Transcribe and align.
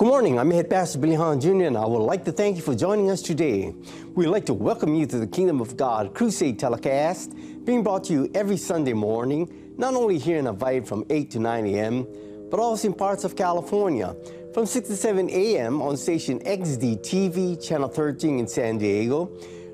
Good 0.00 0.08
morning. 0.08 0.38
I'm 0.38 0.50
Head 0.50 0.70
Pastor 0.70 0.98
Billy 0.98 1.14
Hahn 1.14 1.38
Jr., 1.42 1.64
and 1.64 1.76
I 1.76 1.84
would 1.84 1.98
like 1.98 2.24
to 2.24 2.32
thank 2.32 2.56
you 2.56 2.62
for 2.62 2.74
joining 2.74 3.10
us 3.10 3.20
today. 3.20 3.74
We'd 4.14 4.28
like 4.28 4.46
to 4.46 4.54
welcome 4.54 4.94
you 4.94 5.04
to 5.04 5.18
the 5.18 5.26
Kingdom 5.26 5.60
of 5.60 5.76
God 5.76 6.14
Crusade 6.14 6.58
telecast, 6.58 7.34
being 7.66 7.82
brought 7.82 8.04
to 8.04 8.14
you 8.14 8.30
every 8.34 8.56
Sunday 8.56 8.94
morning, 8.94 9.74
not 9.76 9.92
only 9.92 10.16
here 10.16 10.38
in 10.38 10.46
Hawaii 10.46 10.80
from 10.80 11.04
8 11.10 11.30
to 11.32 11.38
9 11.38 11.66
a.m., 11.66 12.06
but 12.50 12.58
also 12.58 12.88
in 12.88 12.94
parts 12.94 13.24
of 13.24 13.36
California 13.36 14.16
from 14.54 14.64
6 14.64 14.88
to 14.88 14.96
7 14.96 15.28
a.m. 15.28 15.82
on 15.82 15.98
station 15.98 16.38
XD 16.38 17.00
TV, 17.00 17.62
Channel 17.62 17.90
13 17.90 18.38
in 18.38 18.48
San 18.48 18.78
Diego, 18.78 19.30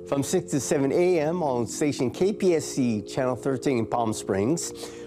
from 0.09 0.25
6 0.25 0.51
to 0.51 0.59
7 0.59 0.91
a.m. 0.91 1.41
on 1.41 1.69
station 1.69 2.11
KPSC, 2.11 3.09
Channel 3.09 3.37
13 3.37 3.79
in 3.79 3.87
Palm 3.87 4.13
Springs, 4.13 4.73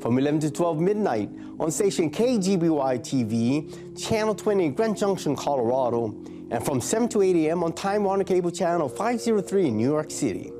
From 0.00 0.16
11 0.16 0.40
to 0.40 0.50
12 0.50 0.80
midnight 0.80 1.28
on 1.58 1.72
station 1.72 2.08
KGBY 2.10 3.00
TV, 3.00 4.00
Channel 4.00 4.34
20 4.34 4.66
in 4.66 4.74
Grand 4.74 4.96
Junction, 4.96 5.34
Colorado, 5.34 6.14
and 6.50 6.64
from 6.64 6.80
7 6.80 7.08
to 7.08 7.22
8 7.22 7.34
a.m. 7.34 7.64
on 7.64 7.72
Time 7.72 8.04
Warner 8.04 8.22
Cable 8.22 8.52
Channel 8.52 8.88
503 8.88 9.68
in 9.68 9.76
New 9.76 9.90
York 9.90 10.10
City. 10.12 10.52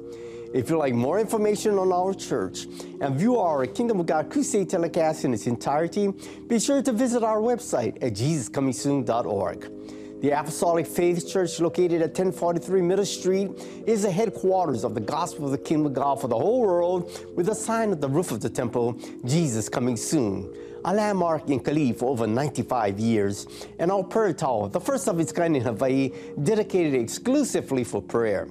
If 0.53 0.71
you'd 0.71 0.79
like 0.79 0.95
more 0.95 1.21
information 1.21 1.79
on 1.79 1.93
our 1.93 2.15
church 2.15 2.67
and 3.01 3.15
view 3.15 3.39
our 3.39 3.65
Kingdom 3.67 4.01
of 4.01 4.07
God 4.07 4.29
Crusade 4.29 4.71
telecast 4.71 5.25
in 5.25 5.33
its 5.33 5.47
entirety, 5.47 6.09
be 6.49 6.59
sure 6.59 6.83
to 6.83 6.93
visit 6.93 7.23
our 7.23 7.39
website 7.39 8.03
at 8.03 8.15
jesuscomingsoon.org. 8.15 9.78
The 10.21 10.33
Apostolic 10.33 10.89
Faith 10.89 11.29
Church, 11.29 11.61
located 11.61 12.03
at 12.03 12.09
1043 12.09 12.83
Middle 12.83 13.07
Street, 13.07 13.53
is 13.87 14.03
the 14.03 14.11
headquarters 14.11 14.83
of 14.83 14.95
the 14.95 15.01
gospel 15.01 15.45
of 15.45 15.53
the 15.53 15.59
kingdom 15.59 15.87
of 15.87 15.93
God 15.93 16.21
for 16.21 16.27
the 16.27 16.37
whole 16.37 16.61
world, 16.61 17.09
with 17.37 17.49
a 17.51 17.55
sign 17.55 17.93
at 17.93 18.01
the 18.01 18.09
roof 18.09 18.33
of 18.33 18.41
the 18.41 18.51
temple, 18.51 18.99
Jesus 19.25 19.69
coming 19.69 19.97
soon. 19.97 20.53
A 20.85 20.93
landmark 20.93 21.49
in 21.49 21.61
Kalihi 21.61 21.97
for 21.97 22.07
over 22.07 22.27
95 22.27 22.99
years, 22.99 23.47
and 23.79 23.93
our 23.93 24.03
prayer 24.03 24.33
tower, 24.33 24.69
the 24.69 24.81
first 24.81 25.07
of 25.07 25.21
its 25.21 25.31
kind 25.31 25.55
in 25.55 25.63
Hawaii, 25.63 26.11
dedicated 26.43 26.95
exclusively 26.95 27.85
for 27.85 28.03
prayer. 28.03 28.49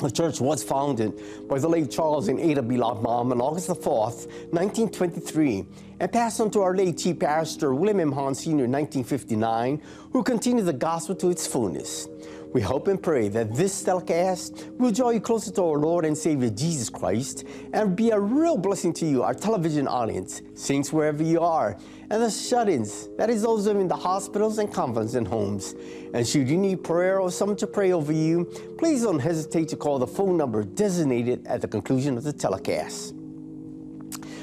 The 0.00 0.10
church 0.10 0.38
was 0.38 0.62
founded 0.62 1.48
by 1.48 1.58
the 1.58 1.68
late 1.68 1.90
Charles 1.90 2.28
and 2.28 2.38
Ada 2.38 2.62
B. 2.62 2.76
Baum 2.76 3.32
on 3.32 3.40
August 3.40 3.68
the 3.68 3.74
4th, 3.74 4.26
1923, 4.52 5.64
and 6.00 6.10
passed 6.10 6.40
on 6.40 6.50
to 6.50 6.62
our 6.62 6.74
late 6.74 6.96
chief 6.96 7.18
pastor, 7.18 7.74
William 7.74 8.00
M. 8.00 8.12
Hahn 8.12 8.34
Sr. 8.34 8.64
in 8.64 8.72
1959, 8.72 9.80
who 10.12 10.22
continued 10.22 10.64
the 10.64 10.72
gospel 10.72 11.14
to 11.16 11.28
its 11.28 11.46
fullness. 11.46 12.08
We 12.52 12.62
hope 12.62 12.88
and 12.88 13.00
pray 13.00 13.28
that 13.28 13.54
this 13.54 13.80
telecast 13.80 14.70
will 14.72 14.90
draw 14.90 15.10
you 15.10 15.20
closer 15.20 15.52
to 15.52 15.62
our 15.62 15.78
Lord 15.78 16.04
and 16.04 16.18
Savior 16.18 16.50
Jesus 16.50 16.90
Christ 16.90 17.44
and 17.72 17.94
be 17.94 18.10
a 18.10 18.18
real 18.18 18.56
blessing 18.56 18.92
to 18.94 19.06
you, 19.06 19.22
our 19.22 19.34
television 19.34 19.86
audience, 19.86 20.42
saints 20.54 20.92
wherever 20.92 21.22
you 21.22 21.40
are, 21.40 21.78
and 22.10 22.20
the 22.20 22.30
shut 22.30 22.68
ins, 22.68 23.08
that 23.18 23.30
is, 23.30 23.42
those 23.42 23.66
living 23.66 23.82
in 23.82 23.88
the 23.88 23.94
hospitals 23.94 24.58
and 24.58 24.72
convents 24.72 25.14
and 25.14 25.28
homes. 25.28 25.76
And 26.12 26.26
should 26.26 26.48
you 26.48 26.56
need 26.56 26.82
prayer 26.82 27.20
or 27.20 27.30
someone 27.30 27.56
to 27.58 27.68
pray 27.68 27.92
over 27.92 28.10
you, 28.10 28.46
please 28.78 29.02
don't 29.02 29.20
hesitate 29.20 29.68
to 29.68 29.76
call 29.76 30.00
the 30.00 30.06
phone 30.08 30.36
number 30.36 30.64
designated 30.64 31.46
at 31.46 31.60
the 31.60 31.68
conclusion 31.68 32.16
of 32.16 32.24
the 32.24 32.32
telecast. 32.32 33.14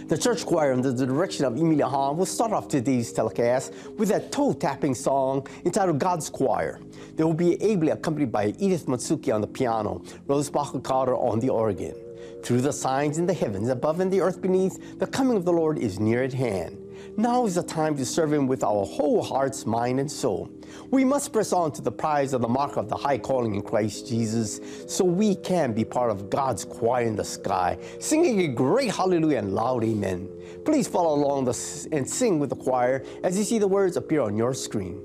The 0.07 0.17
church 0.17 0.45
choir, 0.45 0.71
under 0.71 0.93
the 0.93 1.05
direction 1.05 1.43
of 1.43 1.57
Emilia 1.57 1.85
Hahn, 1.85 2.15
will 2.15 2.25
start 2.25 2.53
off 2.53 2.69
today's 2.69 3.11
telecast 3.11 3.73
with 3.97 4.11
a 4.11 4.21
toe 4.29 4.53
tapping 4.53 4.95
song 4.95 5.45
entitled 5.65 5.99
God's 5.99 6.29
Choir. 6.29 6.79
They 7.17 7.25
will 7.25 7.33
be 7.33 7.61
ably 7.61 7.89
accompanied 7.89 8.31
by 8.31 8.53
Edith 8.57 8.85
Matsuki 8.85 9.35
on 9.35 9.41
the 9.41 9.47
piano, 9.47 10.01
Rose 10.25 10.49
Bacher 10.49 10.81
Carter 10.81 11.17
on 11.17 11.41
the 11.41 11.49
organ. 11.49 11.93
Through 12.41 12.61
the 12.61 12.71
signs 12.71 13.17
in 13.17 13.25
the 13.25 13.33
heavens, 13.33 13.67
above 13.67 13.99
and 13.99 14.09
the 14.09 14.21
earth 14.21 14.41
beneath, 14.41 14.97
the 14.97 15.07
coming 15.07 15.35
of 15.35 15.43
the 15.43 15.51
Lord 15.51 15.77
is 15.77 15.99
near 15.99 16.23
at 16.23 16.31
hand. 16.31 16.77
Now 17.19 17.47
is 17.47 17.55
the 17.55 17.63
time 17.63 17.97
to 17.97 18.05
serve 18.05 18.31
Him 18.31 18.45
with 18.45 18.63
our 18.63 18.85
whole 18.85 19.23
hearts, 19.23 19.65
mind, 19.65 19.99
and 19.99 20.11
soul. 20.11 20.51
We 20.91 21.03
must 21.03 21.33
press 21.33 21.51
on 21.51 21.71
to 21.71 21.81
the 21.81 21.91
prize 21.91 22.31
of 22.33 22.41
the 22.41 22.47
mark 22.47 22.77
of 22.77 22.89
the 22.89 22.95
high 22.95 23.17
calling 23.17 23.55
in 23.55 23.63
Christ 23.63 24.07
Jesus 24.07 24.61
so 24.87 25.03
we 25.03 25.33
can 25.33 25.73
be 25.73 25.83
part 25.83 26.11
of 26.11 26.29
God's 26.29 26.63
choir 26.63 27.05
in 27.05 27.15
the 27.15 27.23
sky, 27.25 27.79
singing 27.99 28.41
a 28.41 28.47
great 28.47 28.91
hallelujah 28.91 29.39
and 29.39 29.55
loud 29.55 29.83
amen. 29.83 30.29
Please 30.63 30.87
follow 30.87 31.15
along 31.15 31.47
and 31.91 32.07
sing 32.07 32.37
with 32.37 32.51
the 32.51 32.55
choir 32.55 33.03
as 33.23 33.35
you 33.35 33.43
see 33.43 33.57
the 33.57 33.67
words 33.67 33.97
appear 33.97 34.21
on 34.21 34.37
your 34.37 34.53
screen. 34.53 35.01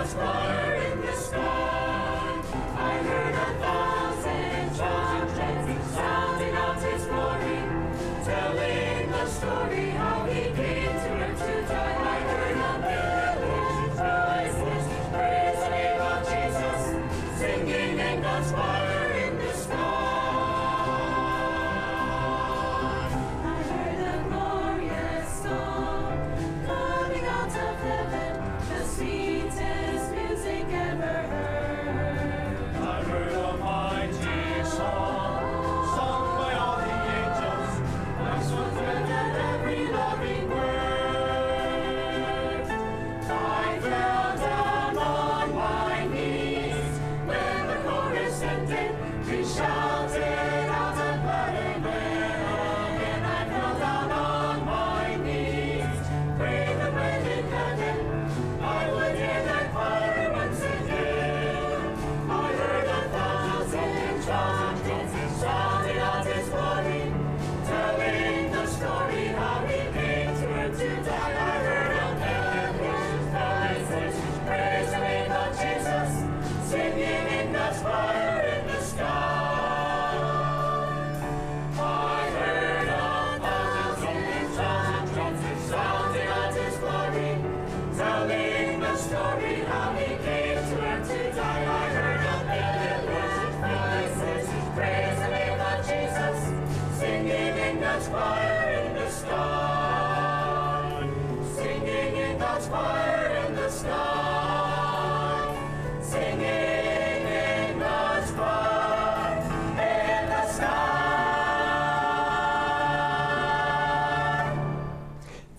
God's 0.00 0.14
fire. 0.14 0.59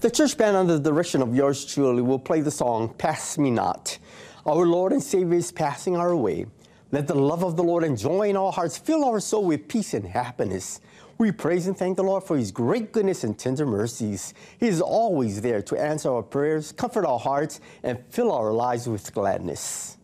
The 0.01 0.09
church 0.09 0.35
band, 0.35 0.57
under 0.57 0.79
the 0.79 0.89
direction 0.89 1.21
of 1.21 1.35
yours 1.35 1.63
truly, 1.63 2.01
will 2.01 2.17
play 2.17 2.41
the 2.41 2.49
song 2.49 2.89
Pass 2.89 3.37
Me 3.37 3.51
Not. 3.51 3.99
Our 4.47 4.65
Lord 4.65 4.93
and 4.93 5.03
Savior 5.03 5.37
is 5.37 5.51
passing 5.51 5.95
our 5.95 6.15
way. 6.15 6.47
Let 6.91 7.05
the 7.05 7.13
love 7.13 7.43
of 7.43 7.55
the 7.55 7.61
Lord 7.61 7.83
and 7.83 7.95
joy 7.95 8.29
in 8.29 8.35
our 8.35 8.51
hearts 8.51 8.79
fill 8.79 9.05
our 9.05 9.19
soul 9.19 9.45
with 9.45 9.67
peace 9.67 9.93
and 9.93 10.03
happiness. 10.03 10.81
We 11.19 11.31
praise 11.31 11.67
and 11.67 11.77
thank 11.77 11.97
the 11.97 12.03
Lord 12.03 12.23
for 12.23 12.35
His 12.35 12.51
great 12.51 12.91
goodness 12.91 13.23
and 13.23 13.37
tender 13.37 13.67
mercies. 13.67 14.33
He 14.59 14.67
is 14.67 14.81
always 14.81 15.39
there 15.39 15.61
to 15.61 15.79
answer 15.79 16.11
our 16.11 16.23
prayers, 16.23 16.71
comfort 16.71 17.05
our 17.05 17.19
hearts, 17.19 17.61
and 17.83 17.99
fill 18.09 18.31
our 18.31 18.51
lives 18.51 18.89
with 18.89 19.13
gladness. 19.13 19.97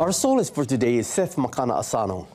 Our 0.00 0.12
soloist 0.12 0.54
for 0.54 0.64
today 0.64 0.96
is 0.96 1.06
Seth 1.06 1.36
Makana 1.36 1.74
Asano, 1.74 2.26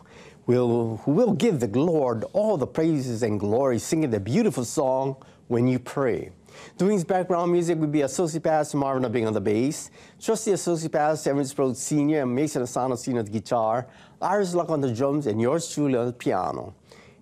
will, 0.46 0.98
who 0.98 1.14
will 1.14 1.34
give 1.34 1.60
the 1.60 1.68
Lord 1.68 2.24
all 2.32 2.58
the 2.58 2.68
praises 2.68 3.24
and 3.24 3.40
glory, 3.40 3.80
singing 3.80 4.12
the 4.12 4.20
beautiful 4.20 4.64
song, 4.64 5.16
When 5.48 5.68
You 5.68 5.80
Pray. 5.80 6.30
Doing 6.78 6.94
his 6.94 7.04
background 7.04 7.52
music 7.52 7.80
would 7.80 7.92
be 7.92 8.02
Associate 8.04 8.44
Pastor 8.44 8.78
Marvin 8.78 9.04
Abing 9.12 9.26
on 9.26 9.34
the 9.34 9.42
bass, 9.42 9.90
Trusty 10.22 10.52
Associate 10.52 10.92
Pastor 10.92 11.32
Evan 11.32 11.44
Sproat 11.44 11.76
Sr. 11.76 12.22
and 12.22 12.36
Mason 12.36 12.62
Asano 12.62 12.98
Sr. 12.98 13.18
on 13.18 13.26
the 13.26 13.32
guitar, 13.32 13.88
Iris 14.22 14.54
Luck 14.54 14.70
on 14.70 14.82
the 14.82 14.94
drums, 14.94 15.26
and 15.26 15.42
yours 15.42 15.74
truly 15.74 15.98
on 15.98 16.06
the 16.06 16.14
piano. 16.14 16.76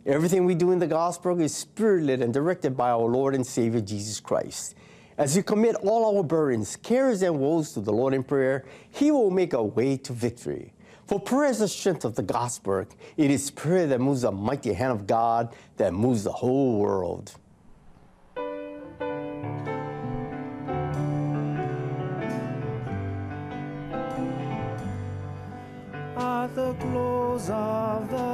Everything 0.06 0.44
we 0.44 0.56
do 0.56 0.74
in 0.74 0.80
the 0.80 0.88
gospel 0.88 1.40
is 1.40 1.56
spirit-led 1.56 2.22
and 2.22 2.34
directed 2.34 2.76
by 2.76 2.90
our 2.90 3.06
Lord 3.06 3.34
and 3.34 3.48
Savior 3.48 3.80
Jesus 3.80 4.20
Christ. 4.20 4.76
As 5.17 5.36
we 5.36 5.43
commit 5.43 5.75
all 5.75 6.17
our 6.17 6.24
burdens, 6.24 6.75
cares, 6.75 7.22
and 7.22 7.39
woes 7.39 7.74
to 7.74 7.82
the 7.82 7.93
Lord 7.93 8.15
in 8.15 8.24
prayer, 8.24 8.65
He 8.89 9.12
will 9.12 9.29
make 9.29 9.53
a 9.53 9.63
way 9.63 9.98
to 9.98 10.13
victory. 10.13 10.74
For 11.05 11.20
prayer 11.20 11.51
is 11.51 11.60
the 11.60 11.67
strength 11.67 12.03
of 12.05 12.15
the 12.15 12.24
gospel. 12.24 12.86
It 13.17 13.29
is 13.29 13.51
prayer 13.51 13.86
that 13.88 14.00
moves 14.00 14.22
the 14.22 14.32
mighty 14.32 14.74
hand 14.74 14.91
of 14.91 15.05
God 15.05 15.53
that 15.77 15.93
moves 15.93 16.24
the 16.24 16.32
whole 16.32 16.79
world. 16.79 17.36
At 26.15 26.55
the 26.55 26.74
close 26.79 27.50
of 27.50 28.10
the 28.10 28.33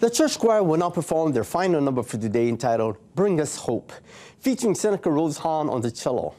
The 0.00 0.08
church 0.08 0.38
choir 0.38 0.62
will 0.62 0.78
now 0.78 0.88
perform 0.88 1.32
their 1.32 1.44
final 1.44 1.78
number 1.78 2.02
for 2.02 2.16
today 2.16 2.48
entitled 2.48 2.96
Bring 3.14 3.38
Us 3.38 3.56
Hope, 3.56 3.92
featuring 4.38 4.74
Seneca 4.74 5.10
Rose 5.10 5.36
Hahn 5.36 5.68
on 5.68 5.82
the 5.82 5.90
cello. 5.90 6.34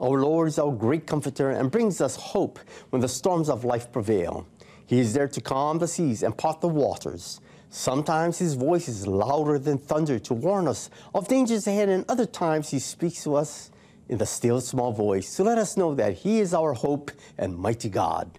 Our 0.00 0.22
Lord 0.22 0.48
is 0.48 0.58
our 0.58 0.72
great 0.72 1.06
comforter 1.06 1.50
and 1.50 1.70
brings 1.70 2.00
us 2.00 2.16
hope 2.16 2.58
when 2.88 3.02
the 3.02 3.10
storms 3.10 3.50
of 3.50 3.66
life 3.66 3.92
prevail. 3.92 4.46
He 4.86 4.98
is 4.98 5.12
there 5.12 5.28
to 5.28 5.42
calm 5.42 5.78
the 5.78 5.88
seas 5.88 6.22
and 6.22 6.34
part 6.38 6.62
the 6.62 6.68
waters. 6.68 7.42
Sometimes 7.68 8.38
his 8.38 8.54
voice 8.54 8.88
is 8.88 9.06
louder 9.06 9.58
than 9.58 9.76
thunder 9.76 10.18
to 10.20 10.32
warn 10.32 10.66
us 10.66 10.88
of 11.14 11.28
dangers 11.28 11.66
ahead, 11.66 11.90
and 11.90 12.06
other 12.08 12.24
times 12.24 12.70
he 12.70 12.78
speaks 12.78 13.22
to 13.24 13.34
us 13.34 13.70
in 14.08 14.16
the 14.16 14.24
still 14.24 14.62
small 14.62 14.90
voice 14.90 15.36
to 15.36 15.42
let 15.42 15.58
us 15.58 15.76
know 15.76 15.94
that 15.94 16.14
he 16.14 16.40
is 16.40 16.54
our 16.54 16.72
hope 16.72 17.10
and 17.36 17.58
mighty 17.58 17.90
God. 17.90 18.38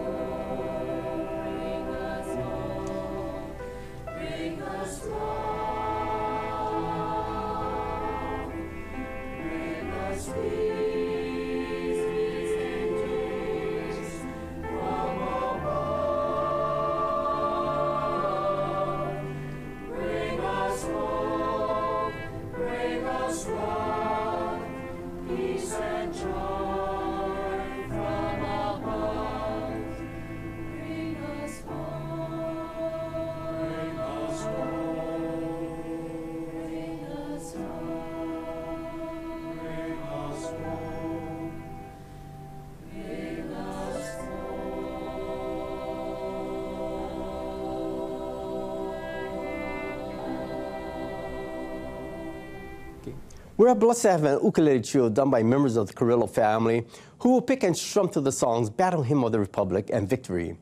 We're 53.61 53.75
blessed 53.75 54.01
to 54.01 54.09
have 54.09 54.23
an 54.23 54.43
ukulele 54.43 54.81
trio 54.81 55.07
done 55.07 55.29
by 55.29 55.43
members 55.43 55.75
of 55.75 55.85
the 55.85 55.93
Carrillo 55.93 56.25
family 56.25 56.83
who 57.19 57.29
will 57.29 57.43
pick 57.43 57.61
and 57.61 57.77
strum 57.77 58.09
to 58.09 58.19
the 58.19 58.31
songs 58.31 58.71
Battle 58.71 59.03
Hymn 59.03 59.23
of 59.23 59.31
the 59.31 59.39
Republic 59.39 59.91
and 59.93 60.09
Victory. 60.09 60.57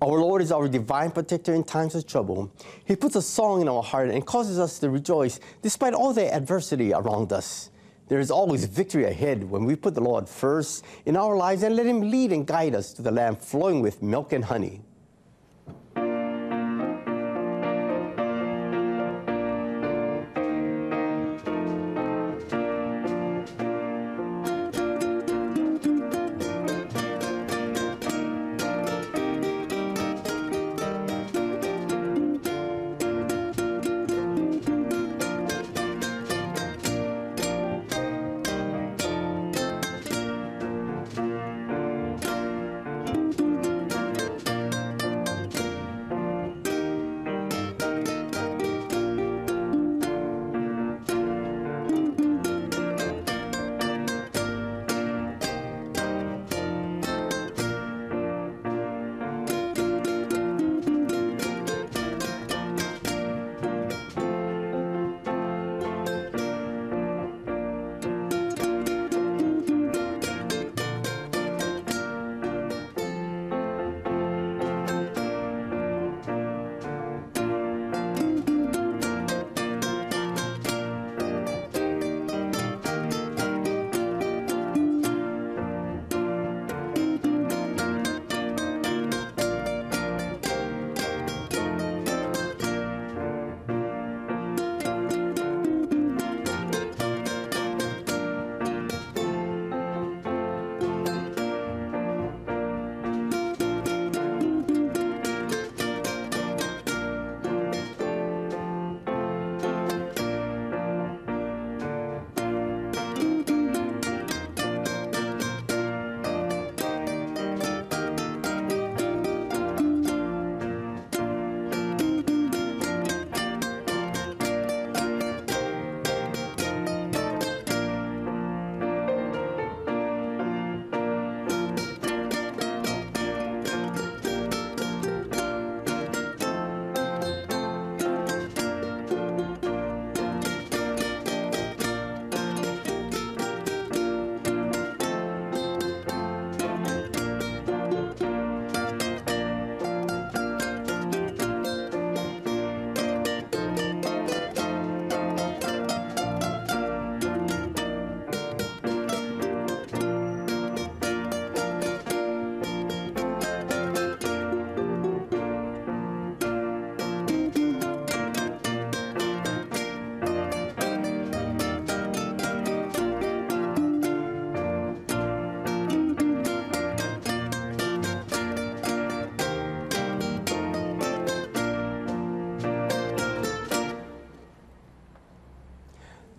Our 0.00 0.20
Lord 0.20 0.40
is 0.42 0.52
our 0.52 0.68
divine 0.68 1.10
protector 1.10 1.54
in 1.54 1.64
times 1.64 1.96
of 1.96 2.06
trouble. 2.06 2.52
He 2.84 2.94
puts 2.94 3.16
a 3.16 3.20
song 3.20 3.62
in 3.62 3.68
our 3.68 3.82
heart 3.82 4.10
and 4.10 4.24
causes 4.24 4.60
us 4.60 4.78
to 4.78 4.90
rejoice 4.90 5.40
despite 5.60 5.92
all 5.92 6.12
the 6.12 6.32
adversity 6.32 6.92
around 6.92 7.32
us. 7.32 7.70
There 8.06 8.20
is 8.20 8.30
always 8.30 8.64
victory 8.66 9.06
ahead 9.06 9.42
when 9.42 9.64
we 9.64 9.74
put 9.74 9.96
the 9.96 10.00
Lord 10.00 10.28
first 10.28 10.84
in 11.04 11.16
our 11.16 11.36
lives 11.36 11.64
and 11.64 11.74
let 11.74 11.86
Him 11.86 12.12
lead 12.12 12.30
and 12.30 12.46
guide 12.46 12.76
us 12.76 12.92
to 12.92 13.02
the 13.02 13.10
land 13.10 13.42
flowing 13.42 13.82
with 13.82 14.02
milk 14.02 14.32
and 14.32 14.44
honey. 14.44 14.82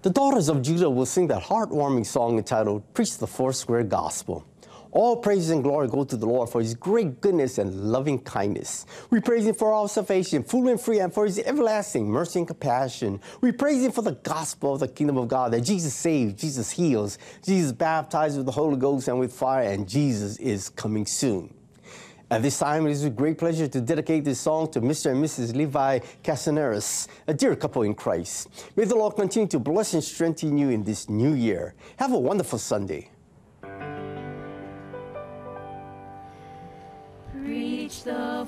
The 0.07 0.13
daughters 0.13 0.47
of 0.47 0.61
Judah 0.61 0.89
will 0.89 1.05
sing 1.05 1.27
that 1.27 1.43
heartwarming 1.43 2.05
song 2.05 2.37
entitled 2.37 2.93
Preach 2.93 3.17
the 3.17 3.27
Four 3.27 3.51
Square 3.51 3.83
Gospel. 3.83 4.47
All 4.91 5.17
praise 5.17 5.49
and 5.49 5.61
glory 5.61 5.89
go 5.89 6.05
to 6.05 6.15
the 6.15 6.25
Lord 6.25 6.47
for 6.47 6.61
his 6.61 6.75
great 6.75 7.19
goodness 7.19 7.57
and 7.57 7.91
loving 7.91 8.19
kindness. 8.19 8.85
We 9.09 9.19
praise 9.19 9.45
him 9.45 9.55
for 9.55 9.73
our 9.73 9.89
salvation, 9.89 10.43
full 10.43 10.69
and 10.69 10.79
free, 10.79 10.99
and 10.99 11.13
for 11.13 11.25
his 11.25 11.39
everlasting 11.39 12.09
mercy 12.09 12.39
and 12.39 12.47
compassion. 12.47 13.19
We 13.41 13.51
praise 13.51 13.83
him 13.83 13.91
for 13.91 14.01
the 14.01 14.13
gospel 14.13 14.75
of 14.75 14.79
the 14.79 14.87
kingdom 14.87 15.17
of 15.17 15.27
God 15.27 15.51
that 15.51 15.65
Jesus 15.65 15.93
saves, 15.93 16.41
Jesus 16.41 16.71
heals, 16.71 17.17
Jesus 17.45 17.73
baptized 17.73 18.37
with 18.37 18.45
the 18.45 18.53
Holy 18.53 18.77
Ghost 18.77 19.09
and 19.09 19.19
with 19.19 19.33
fire, 19.33 19.69
and 19.69 19.89
Jesus 19.89 20.37
is 20.37 20.69
coming 20.69 21.05
soon. 21.05 21.53
At 22.29 22.41
this 22.41 22.59
time, 22.59 22.85
it 22.85 22.91
is 22.91 23.05
with 23.05 23.15
great 23.15 23.37
pleasure 23.37 23.69
to 23.69 23.79
dedicate 23.79 24.25
this 24.25 24.41
song 24.41 24.69
to 24.71 24.81
Mr. 24.81 25.11
and 25.11 25.23
Mrs. 25.23 25.55
Levi 25.55 25.99
Casaneras, 26.23 27.07
a 27.25 27.33
dear 27.33 27.55
couple 27.55 27.83
in 27.83 27.95
Christ. 27.95 28.49
May 28.75 28.83
the 28.83 28.95
Lord 28.95 29.15
continue 29.15 29.47
to 29.47 29.59
bless 29.59 29.93
and 29.93 30.03
strengthen 30.03 30.57
you 30.57 30.69
in 30.69 30.83
this 30.83 31.07
new 31.07 31.33
year. 31.33 31.73
Have 31.95 32.11
a 32.11 32.19
wonderful 32.19 32.59
Sunday. 32.59 33.09
Preach 37.31 38.03
the 38.03 38.45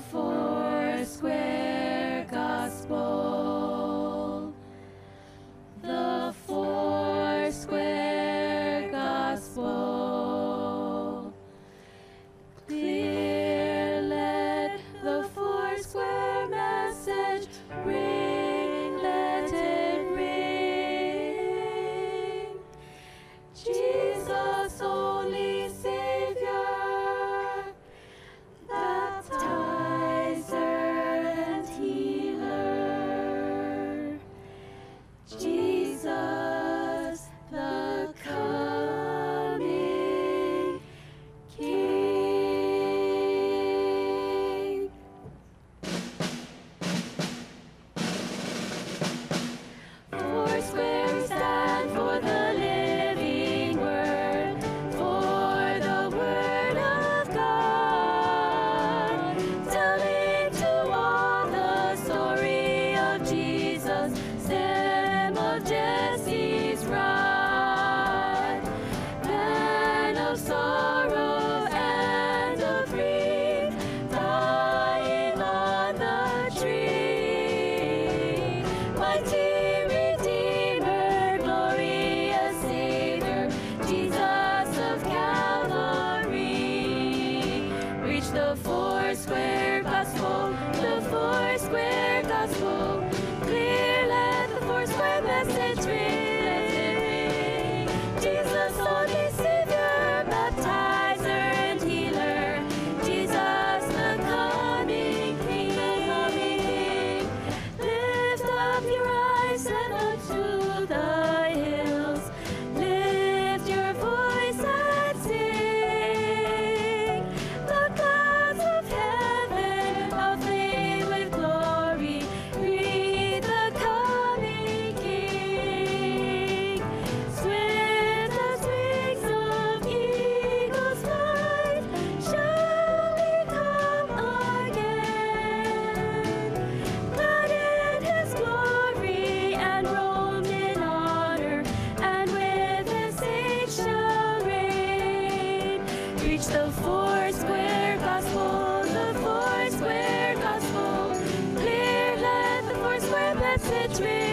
Foursquare 153.70 153.88
message 153.88 154.29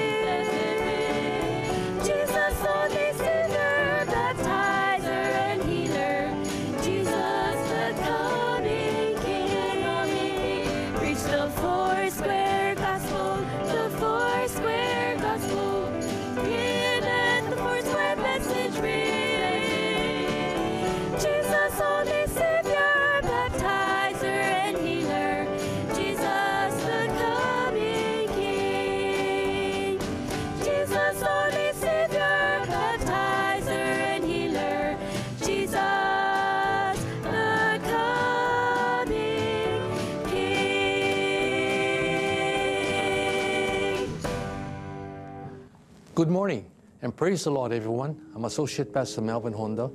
praise 47.18 47.46
the 47.46 47.50
Lord, 47.50 47.72
everyone. 47.72 48.16
I'm 48.36 48.46
Associate 48.46 48.94
Pastor 48.94 49.22
Melvin 49.22 49.52
Honda, 49.52 49.90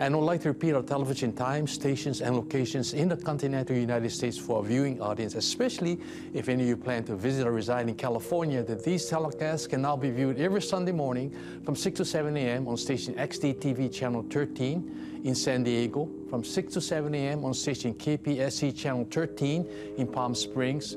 and 0.00 0.12
I 0.12 0.18
would 0.18 0.24
like 0.24 0.42
to 0.42 0.48
repeat 0.48 0.72
our 0.72 0.82
television 0.82 1.32
times, 1.32 1.70
stations, 1.70 2.20
and 2.20 2.34
locations 2.34 2.94
in 2.94 3.08
the 3.08 3.16
continental 3.16 3.76
United 3.76 4.10
States 4.10 4.36
for 4.36 4.56
our 4.56 4.64
viewing 4.64 5.00
audience, 5.00 5.36
especially 5.36 6.00
if 6.32 6.48
any 6.48 6.64
of 6.64 6.68
you 6.68 6.76
plan 6.76 7.04
to 7.04 7.14
visit 7.14 7.46
or 7.46 7.52
reside 7.52 7.88
in 7.88 7.94
California, 7.94 8.60
that 8.64 8.82
these 8.82 9.08
telecasts 9.08 9.68
can 9.68 9.82
now 9.82 9.96
be 9.96 10.10
viewed 10.10 10.40
every 10.40 10.60
Sunday 10.60 10.90
morning 10.90 11.32
from 11.64 11.76
6 11.76 11.98
to 11.98 12.04
7 12.04 12.36
a.m. 12.36 12.66
on 12.66 12.76
station 12.76 13.14
XD-TV 13.14 13.92
channel 13.92 14.26
13 14.28 15.20
in 15.22 15.34
San 15.36 15.62
Diego, 15.62 16.08
from 16.28 16.42
6 16.42 16.72
to 16.72 16.80
7 16.80 17.14
a.m. 17.14 17.44
on 17.44 17.54
station 17.54 17.94
KPSC 17.94 18.76
channel 18.76 19.06
13 19.08 19.94
in 19.96 20.08
Palm 20.08 20.34
Springs, 20.34 20.96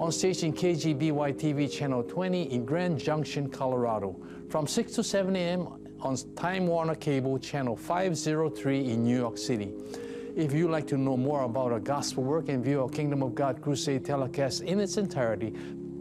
on 0.00 0.10
station 0.10 0.50
KGBY 0.50 1.34
TV 1.34 1.70
Channel 1.70 2.02
20 2.04 2.54
in 2.54 2.64
Grand 2.64 2.98
Junction, 2.98 3.50
Colorado. 3.50 4.16
From 4.48 4.66
6 4.66 4.92
to 4.92 5.04
7 5.04 5.36
a.m. 5.36 5.68
on 6.00 6.16
Time 6.34 6.66
Warner 6.66 6.94
Cable 6.94 7.38
Channel 7.38 7.76
503 7.76 8.92
in 8.92 9.04
New 9.04 9.14
York 9.14 9.36
City. 9.36 9.74
If 10.34 10.54
you'd 10.54 10.70
like 10.70 10.86
to 10.86 10.96
know 10.96 11.18
more 11.18 11.42
about 11.42 11.72
our 11.72 11.80
gospel 11.80 12.22
work 12.22 12.48
and 12.48 12.64
view 12.64 12.80
our 12.80 12.88
Kingdom 12.88 13.22
of 13.22 13.34
God 13.34 13.60
Crusade 13.60 14.06
telecast 14.06 14.62
in 14.62 14.80
its 14.80 14.96
entirety, 14.96 15.52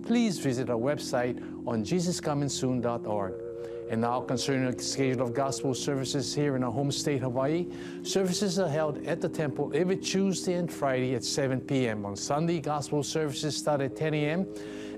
please 0.02 0.40
visit 0.40 0.70
our 0.70 0.78
website 0.78 1.38
on 1.68 1.84
jesuscomingsoon.org. 1.84 3.49
And 3.90 4.02
now, 4.02 4.22
concerning 4.22 4.70
the 4.72 4.84
schedule 4.84 5.24
of 5.24 5.34
gospel 5.34 5.74
services 5.74 6.36
here 6.36 6.56
in 6.56 6.64
our 6.64 6.72
home 6.72 6.92
state, 6.92 7.22
Hawaii, 7.22 7.66
services 8.04 8.60
are 8.60 8.70
held 8.70 9.04
at 9.08 9.20
the 9.20 9.30
temple 9.30 9.72
every 9.74 9.98
Tuesday 9.98 10.54
and 10.54 10.72
Friday 10.72 11.16
at 11.16 11.24
7 11.24 11.60
p.m. 11.62 12.06
On 12.06 12.16
Sunday, 12.16 12.60
gospel 12.60 13.02
services 13.02 13.58
start 13.58 13.82
at 13.82 13.96
10 13.96 14.14
a.m. 14.14 14.48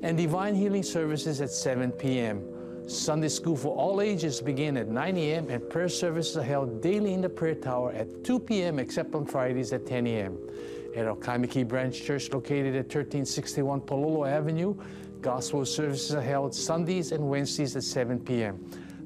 and 0.03 0.17
divine 0.17 0.55
healing 0.55 0.83
services 0.83 1.39
at 1.39 1.51
7 1.51 1.93
p.m. 1.93 2.43
Sunday 2.85 3.29
school 3.29 3.55
for 3.55 3.73
all 3.73 4.01
ages 4.01 4.41
begin 4.41 4.75
at 4.75 4.89
9 4.89 5.15
a.m. 5.15 5.49
and 5.49 5.69
prayer 5.69 5.87
services 5.87 6.35
are 6.35 6.43
held 6.43 6.81
daily 6.81 7.13
in 7.13 7.21
the 7.21 7.29
prayer 7.29 7.55
tower 7.55 7.93
at 7.93 8.25
2 8.25 8.39
p.m. 8.39 8.79
except 8.79 9.15
on 9.15 9.25
Fridays 9.25 9.71
at 9.71 9.85
10 9.85 10.07
a.m. 10.07 10.37
At 10.97 11.07
our 11.07 11.15
Kaimuki 11.15 11.65
Branch 11.65 11.95
Church 11.95 12.29
located 12.33 12.75
at 12.75 12.93
1361 12.93 13.81
Palolo 13.81 14.29
Avenue, 14.29 14.75
gospel 15.21 15.65
services 15.65 16.13
are 16.13 16.21
held 16.21 16.53
Sundays 16.53 17.13
and 17.13 17.29
Wednesdays 17.29 17.77
at 17.77 17.83
7 17.83 18.19
p.m. 18.19 18.59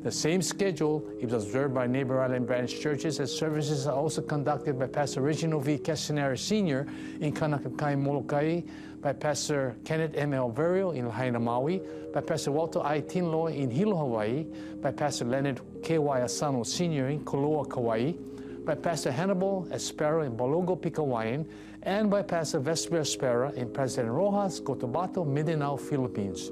The 0.05 0.11
same 0.11 0.43
schedule 0.43 1.03
is 1.19 1.33
observed 1.33 1.73
by 1.73 1.87
neighbor 1.87 2.21
island 2.21 2.45
branch 2.45 2.79
churches 2.79 3.19
as 3.19 3.35
services 3.35 3.87
are 3.87 3.95
also 3.95 4.21
conducted 4.21 4.77
by 4.77 4.85
Pastor 4.85 5.21
Reginald 5.21 5.65
V. 5.65 5.79
Castanari 5.79 6.37
Sr. 6.37 6.85
in 7.21 7.33
Kaunakakai, 7.33 7.97
Molokai, 7.97 8.61
by 9.01 9.13
Pastor 9.13 9.75
Kenneth 9.83 10.13
M. 10.13 10.29
Alverio 10.29 10.95
in 10.95 11.07
Lahaina, 11.07 11.39
Maui, 11.39 11.81
by 12.13 12.21
Pastor 12.21 12.51
Walter 12.51 12.81
I. 12.83 13.01
Tinloy 13.01 13.55
in 13.55 13.71
Hilo, 13.71 13.97
Hawaii, 13.97 14.43
by 14.79 14.91
Pastor 14.91 15.25
Leonard 15.25 15.59
K.Y. 15.81 16.21
Asano 16.21 16.61
Sr. 16.61 17.07
in 17.07 17.25
Koloa, 17.25 17.67
Kauai, 17.67 18.11
by 18.63 18.75
Pastor 18.75 19.11
Hannibal 19.11 19.67
Espero 19.71 20.23
in 20.23 20.37
Balogo, 20.37 20.79
Pigcawayan, 20.79 21.47
and 21.81 22.11
by 22.11 22.21
Pastor 22.21 22.59
Vesper 22.59 22.99
Espera 22.99 23.51
in 23.55 23.73
President 23.73 24.13
Roxas, 24.13 24.61
Cotabato, 24.61 25.25
Mindanao, 25.25 25.77
Philippines. 25.77 26.51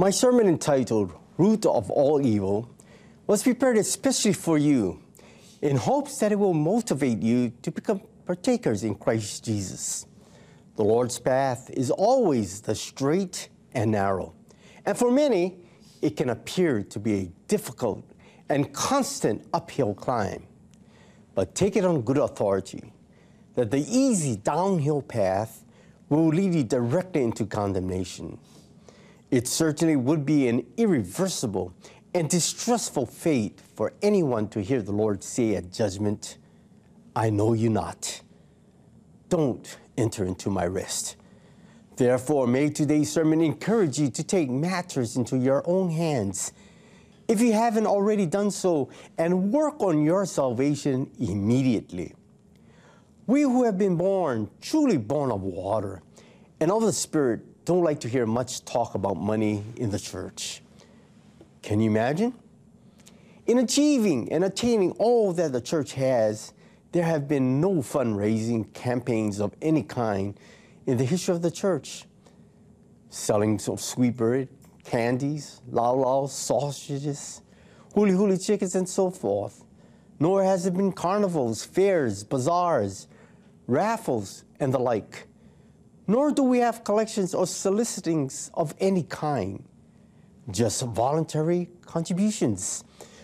My 0.00 0.08
sermon 0.08 0.48
entitled 0.48 1.12
Root 1.36 1.66
of 1.66 1.90
All 1.90 2.24
Evil 2.24 2.70
was 3.26 3.42
prepared 3.42 3.76
especially 3.76 4.32
for 4.32 4.56
you 4.56 5.02
in 5.60 5.76
hopes 5.76 6.16
that 6.20 6.32
it 6.32 6.38
will 6.38 6.54
motivate 6.54 7.20
you 7.20 7.52
to 7.60 7.70
become 7.70 8.00
partakers 8.24 8.82
in 8.82 8.94
Christ 8.94 9.44
Jesus. 9.44 10.06
The 10.76 10.84
Lord's 10.84 11.18
path 11.18 11.68
is 11.68 11.90
always 11.90 12.62
the 12.62 12.74
straight 12.74 13.50
and 13.74 13.90
narrow, 13.90 14.32
and 14.86 14.96
for 14.96 15.10
many, 15.10 15.58
it 16.00 16.16
can 16.16 16.30
appear 16.30 16.82
to 16.82 16.98
be 16.98 17.14
a 17.16 17.24
difficult 17.46 18.02
and 18.48 18.72
constant 18.72 19.46
uphill 19.52 19.92
climb. 19.92 20.46
But 21.34 21.54
take 21.54 21.76
it 21.76 21.84
on 21.84 22.00
good 22.00 22.16
authority 22.16 22.90
that 23.54 23.70
the 23.70 23.84
easy 23.86 24.36
downhill 24.36 25.02
path 25.02 25.62
will 26.08 26.28
lead 26.28 26.54
you 26.54 26.64
directly 26.64 27.22
into 27.22 27.44
condemnation. 27.44 28.38
It 29.30 29.46
certainly 29.46 29.96
would 29.96 30.26
be 30.26 30.48
an 30.48 30.66
irreversible 30.76 31.72
and 32.14 32.28
distressful 32.28 33.06
fate 33.06 33.60
for 33.74 33.92
anyone 34.02 34.48
to 34.48 34.60
hear 34.60 34.82
the 34.82 34.92
Lord 34.92 35.22
say 35.22 35.54
at 35.54 35.72
judgment, 35.72 36.38
I 37.14 37.30
know 37.30 37.52
you 37.52 37.70
not. 37.70 38.22
Don't 39.28 39.78
enter 39.96 40.24
into 40.24 40.50
my 40.50 40.66
rest. 40.66 41.16
Therefore, 41.96 42.46
may 42.46 42.70
today's 42.70 43.12
sermon 43.12 43.40
encourage 43.40 43.98
you 43.98 44.10
to 44.10 44.24
take 44.24 44.50
matters 44.50 45.16
into 45.16 45.36
your 45.36 45.62
own 45.66 45.90
hands. 45.90 46.52
If 47.28 47.40
you 47.40 47.52
haven't 47.52 47.86
already 47.86 48.26
done 48.26 48.50
so, 48.50 48.88
and 49.18 49.52
work 49.52 49.80
on 49.80 50.02
your 50.02 50.26
salvation 50.26 51.10
immediately. 51.20 52.14
We 53.26 53.42
who 53.42 53.64
have 53.64 53.78
been 53.78 53.96
born, 53.96 54.50
truly 54.60 54.96
born 54.96 55.30
of 55.30 55.42
water 55.42 56.02
and 56.58 56.72
of 56.72 56.82
the 56.82 56.92
Spirit, 56.92 57.42
don't 57.70 57.84
like 57.84 58.00
to 58.00 58.08
hear 58.08 58.26
much 58.26 58.64
talk 58.64 58.96
about 58.96 59.16
money 59.16 59.62
in 59.76 59.90
the 59.90 59.98
church. 60.00 60.60
Can 61.62 61.78
you 61.78 61.88
imagine? 61.88 62.34
In 63.46 63.58
achieving 63.58 64.32
and 64.32 64.42
attaining 64.42 64.90
all 64.98 65.32
that 65.34 65.52
the 65.52 65.60
church 65.60 65.92
has, 65.92 66.52
there 66.90 67.04
have 67.04 67.28
been 67.28 67.60
no 67.60 67.74
fundraising 67.74 68.74
campaigns 68.74 69.40
of 69.40 69.54
any 69.62 69.84
kind 69.84 70.36
in 70.86 70.96
the 70.98 71.04
history 71.04 71.32
of 71.32 71.42
the 71.42 71.50
church. 71.52 72.06
Selling 73.08 73.60
of 73.68 73.80
sweetbread, 73.80 74.48
candies, 74.82 75.60
lau 75.70 75.94
lau, 75.94 76.26
sausages, 76.26 77.40
huli 77.94 78.10
huli 78.10 78.44
chickens, 78.44 78.74
and 78.74 78.88
so 78.88 79.12
forth. 79.12 79.62
Nor 80.18 80.42
has 80.42 80.66
it 80.66 80.74
been 80.74 80.90
carnivals, 80.90 81.64
fairs, 81.64 82.24
bazaars, 82.24 83.06
raffles, 83.68 84.42
and 84.58 84.74
the 84.74 84.80
like. 84.80 85.28
Nor 86.10 86.32
do 86.32 86.42
we 86.42 86.58
have 86.58 86.82
collections 86.82 87.34
or 87.34 87.44
solicitings 87.44 88.50
of 88.54 88.74
any 88.80 89.04
kind, 89.04 89.62
just 90.50 90.82
voluntary 90.82 91.68
contributions 91.86 92.82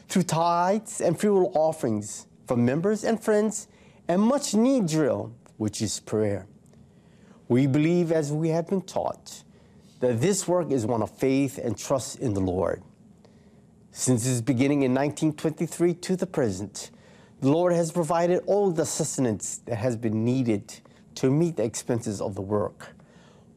through 0.09 0.23
tithes 0.23 1.01
and 1.01 1.19
free 1.19 1.31
will 1.31 1.51
offerings 1.57 2.29
from 2.47 2.65
members 2.65 3.03
and 3.03 3.21
friends, 3.21 3.67
and 4.07 4.23
much 4.23 4.55
need 4.55 4.87
drill, 4.87 5.33
which 5.57 5.83
is 5.83 5.99
prayer. 5.99 6.47
We 7.49 7.67
believe, 7.67 8.13
as 8.13 8.33
we 8.33 8.51
have 8.51 8.69
been 8.69 8.83
taught, 8.83 9.43
that 9.99 10.21
this 10.21 10.47
work 10.47 10.71
is 10.71 10.87
one 10.87 11.03
of 11.03 11.11
faith 11.11 11.59
and 11.59 11.77
trust 11.77 12.21
in 12.21 12.35
the 12.35 12.41
Lord. 12.41 12.85
Since 13.91 14.29
its 14.29 14.41
beginning 14.41 14.83
in 14.83 14.95
1923 14.95 15.93
to 15.95 16.15
the 16.15 16.27
present, 16.29 16.93
the 17.41 17.51
Lord 17.51 17.73
has 17.73 17.91
provided 17.91 18.45
all 18.47 18.71
the 18.71 18.87
sustenance 18.87 19.59
that 19.67 19.75
has 19.75 19.97
been 19.97 20.25
needed 20.25 20.83
to 21.17 21.31
meet 21.31 21.57
the 21.57 21.65
expenses 21.65 22.21
of 22.21 22.35
the 22.35 22.43
work. 22.43 22.95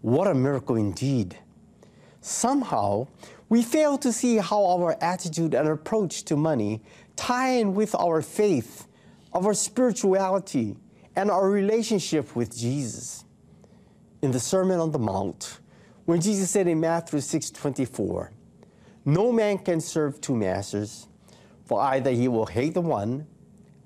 What 0.02 0.28
a 0.28 0.34
miracle 0.34 0.76
indeed! 0.76 1.38
Somehow, 2.22 3.08
we 3.48 3.64
fail 3.64 3.98
to 4.00 4.12
see 4.12 4.38
how 4.38 4.66
our 4.66 4.98
attitude 5.02 5.54
and 5.54 5.68
approach 5.68 6.24
to 6.26 6.36
money 6.36 6.82
tie 7.16 7.52
in 7.52 7.74
with 7.74 7.96
our 7.96 8.22
faith, 8.22 8.88
our 9.34 9.54
spirituality, 9.54 10.76
and 11.16 11.32
our 11.32 11.50
relationship 11.50 12.36
with 12.36 12.56
Jesus. 12.56 13.26
In 14.22 14.32
the 14.32 14.40
Sermon 14.40 14.80
on 14.80 14.92
the 14.92 15.00
Mount, 15.00 15.60
when 16.06 16.22
Jesus 16.22 16.50
said 16.50 16.68
in 16.68 16.80
Matthew 16.80 17.20
6:24, 17.20 18.32
"No 19.06 19.32
man 19.32 19.58
can 19.58 19.82
serve 19.82 20.22
two 20.22 20.36
masters, 20.36 21.08
for 21.66 21.82
either 21.82 22.12
he 22.12 22.28
will 22.28 22.48
hate 22.48 22.74
the 22.74 22.82
one 22.82 23.28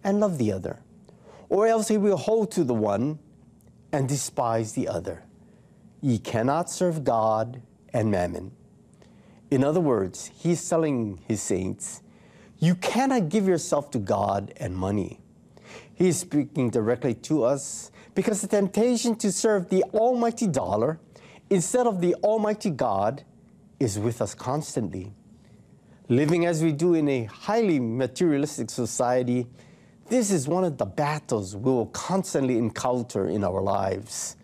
and 0.04 0.20
love 0.20 0.38
the 0.38 0.52
other, 0.52 0.80
or 1.50 1.68
else 1.68 1.88
he 1.88 1.98
will 1.98 2.18
hold 2.18 2.52
to 2.52 2.64
the 2.64 2.74
one 2.74 3.20
and 3.94 4.10
despise 4.10 4.74
the 4.74 4.90
other. 4.90 5.24
Ye 6.02 6.18
cannot 6.18 6.70
serve 6.70 7.06
God 7.06 7.62
and 7.94 8.12
mammon." 8.12 8.52
In 9.50 9.64
other 9.64 9.80
words, 9.80 10.32
he's 10.36 10.68
telling 10.68 11.20
his 11.28 11.42
saints, 11.42 12.02
you 12.58 12.76
cannot 12.76 13.30
give 13.30 13.48
yourself 13.48 13.92
to 13.92 14.00
God 14.00 14.52
and 14.58 14.76
money. 14.76 15.22
He 15.94 16.08
is 16.08 16.18
speaking 16.18 16.70
directly 16.72 17.14
to 17.30 17.44
us 17.44 17.92
because 18.16 18.42
the 18.42 18.48
temptation 18.48 19.16
to 19.18 19.32
serve 19.32 19.70
the 19.70 19.84
almighty 19.94 20.48
dollar 20.48 21.00
instead 21.50 21.86
of 21.86 22.02
the 22.02 22.16
almighty 22.16 22.72
God 22.72 23.24
is 23.80 24.00
with 24.00 24.22
us 24.22 24.34
constantly. 24.34 25.14
Living 26.10 26.46
as 26.46 26.64
we 26.64 26.72
do 26.72 26.96
in 26.96 27.08
a 27.08 27.26
highly 27.26 27.80
materialistic 27.80 28.70
society, 28.70 29.48
this 30.14 30.30
is 30.30 30.48
one 30.48 30.64
of 30.64 30.78
the 30.78 30.86
battles 30.86 31.56
we 31.56 31.72
will 31.72 31.88
constantly 31.88 32.60
encounter 32.60 33.28
in 33.28 33.44
our 33.44 33.64
lives. 33.64 34.36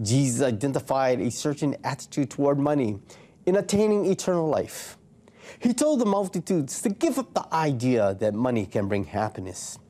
Jesus 0.00 0.40
identified 0.40 1.20
a 1.20 1.32
certain 1.32 1.76
attitude 1.82 2.30
toward 2.30 2.60
money 2.60 3.00
in 3.44 3.56
attaining 3.56 4.06
eternal 4.06 4.46
life. 4.46 4.96
He 5.58 5.74
told 5.74 6.00
the 6.00 6.06
multitudes 6.06 6.80
to 6.82 6.90
give 6.90 7.18
up 7.18 7.34
the 7.34 7.44
idea 7.52 8.14
that 8.20 8.34
money 8.34 8.66
can 8.66 8.86
bring 8.86 9.02
happiness. 9.02 9.80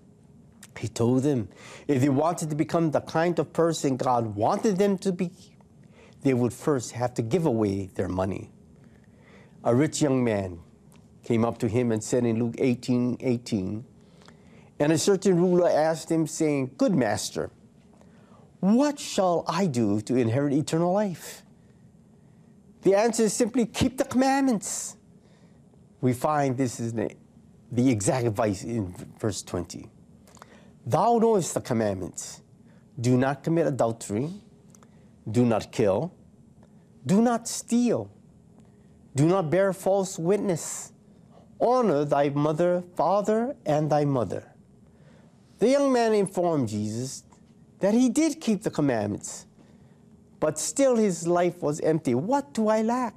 He 0.79 0.89
told 0.89 1.23
them 1.23 1.51
if 1.87 2.01
they 2.01 2.09
wanted 2.09 2.49
to 2.49 2.57
become 2.57 2.91
the 2.91 3.03
kind 3.03 3.39
of 3.39 3.53
person 3.53 3.99
God 3.99 4.35
wanted 4.35 4.79
them 4.79 4.97
to 4.99 5.13
be, 5.13 5.33
they 6.23 6.33
would 6.33 6.55
first 6.55 6.93
have 6.93 7.13
to 7.15 7.23
give 7.23 7.45
away 7.45 7.91
their 7.95 8.09
money. 8.09 8.53
A 9.65 9.75
rich 9.75 10.01
young 10.01 10.25
man 10.25 10.61
came 11.25 11.45
up 11.45 11.59
to 11.59 11.69
him 11.69 11.93
and 11.93 12.03
said 12.03 12.25
in 12.25 12.39
Luke 12.39 12.55
18 12.57 13.19
18, 13.21 13.85
and 14.79 14.93
a 14.93 14.99
certain 14.99 15.37
ruler 15.37 15.69
asked 15.69 16.11
him, 16.11 16.27
saying, 16.27 16.73
Good 16.77 16.95
master, 16.95 17.51
what 18.61 18.99
shall 18.99 19.45
I 19.47 19.67
do 19.67 20.01
to 20.03 20.17
inherit 20.17 20.53
eternal 20.53 20.93
life? 20.93 21.43
The 22.83 22.95
answer 22.95 23.25
is 23.25 23.33
simply 23.33 23.67
keep 23.67 23.99
the 23.99 24.05
commandments. 24.05 24.97
We 26.01 26.13
find 26.13 26.57
this 26.57 26.81
is 26.81 26.93
the, 26.93 27.11
exact 27.77 28.27
advice 28.27 28.63
in 28.63 28.95
verse 29.19 29.43
20. 29.43 29.89
Thou 30.87 31.19
knowest 31.19 31.55
the 31.55 31.61
commandments 31.61 32.43
do 33.01 33.17
not 33.17 33.43
commit 33.43 33.67
adultery, 33.67 34.31
do 35.31 35.45
not 35.45 35.73
kill, 35.73 36.13
do 37.07 37.23
not 37.23 37.49
steal, 37.49 38.11
do 39.15 39.27
not 39.27 39.51
bear 39.51 39.73
false 39.73 40.19
witness, 40.19 40.93
honor 41.61 42.05
thy 42.05 42.29
mother, 42.29 42.83
father, 42.95 43.57
and 43.65 43.91
thy 43.91 44.05
mother. 44.05 44.54
The 45.65 45.71
young 45.71 45.95
man 45.95 46.13
informed 46.13 46.69
Jesus 46.69 47.25
that 47.81 47.95
he 47.95 48.11
did 48.11 48.39
keep 48.39 48.65
the 48.65 48.71
commandments, 48.71 49.47
but 50.39 50.59
still 50.59 50.95
his 50.95 51.27
life 51.27 51.63
was 51.63 51.81
empty. 51.81 52.15
What 52.15 52.53
do 52.53 52.69
I 52.69 52.83
lack? 52.83 53.15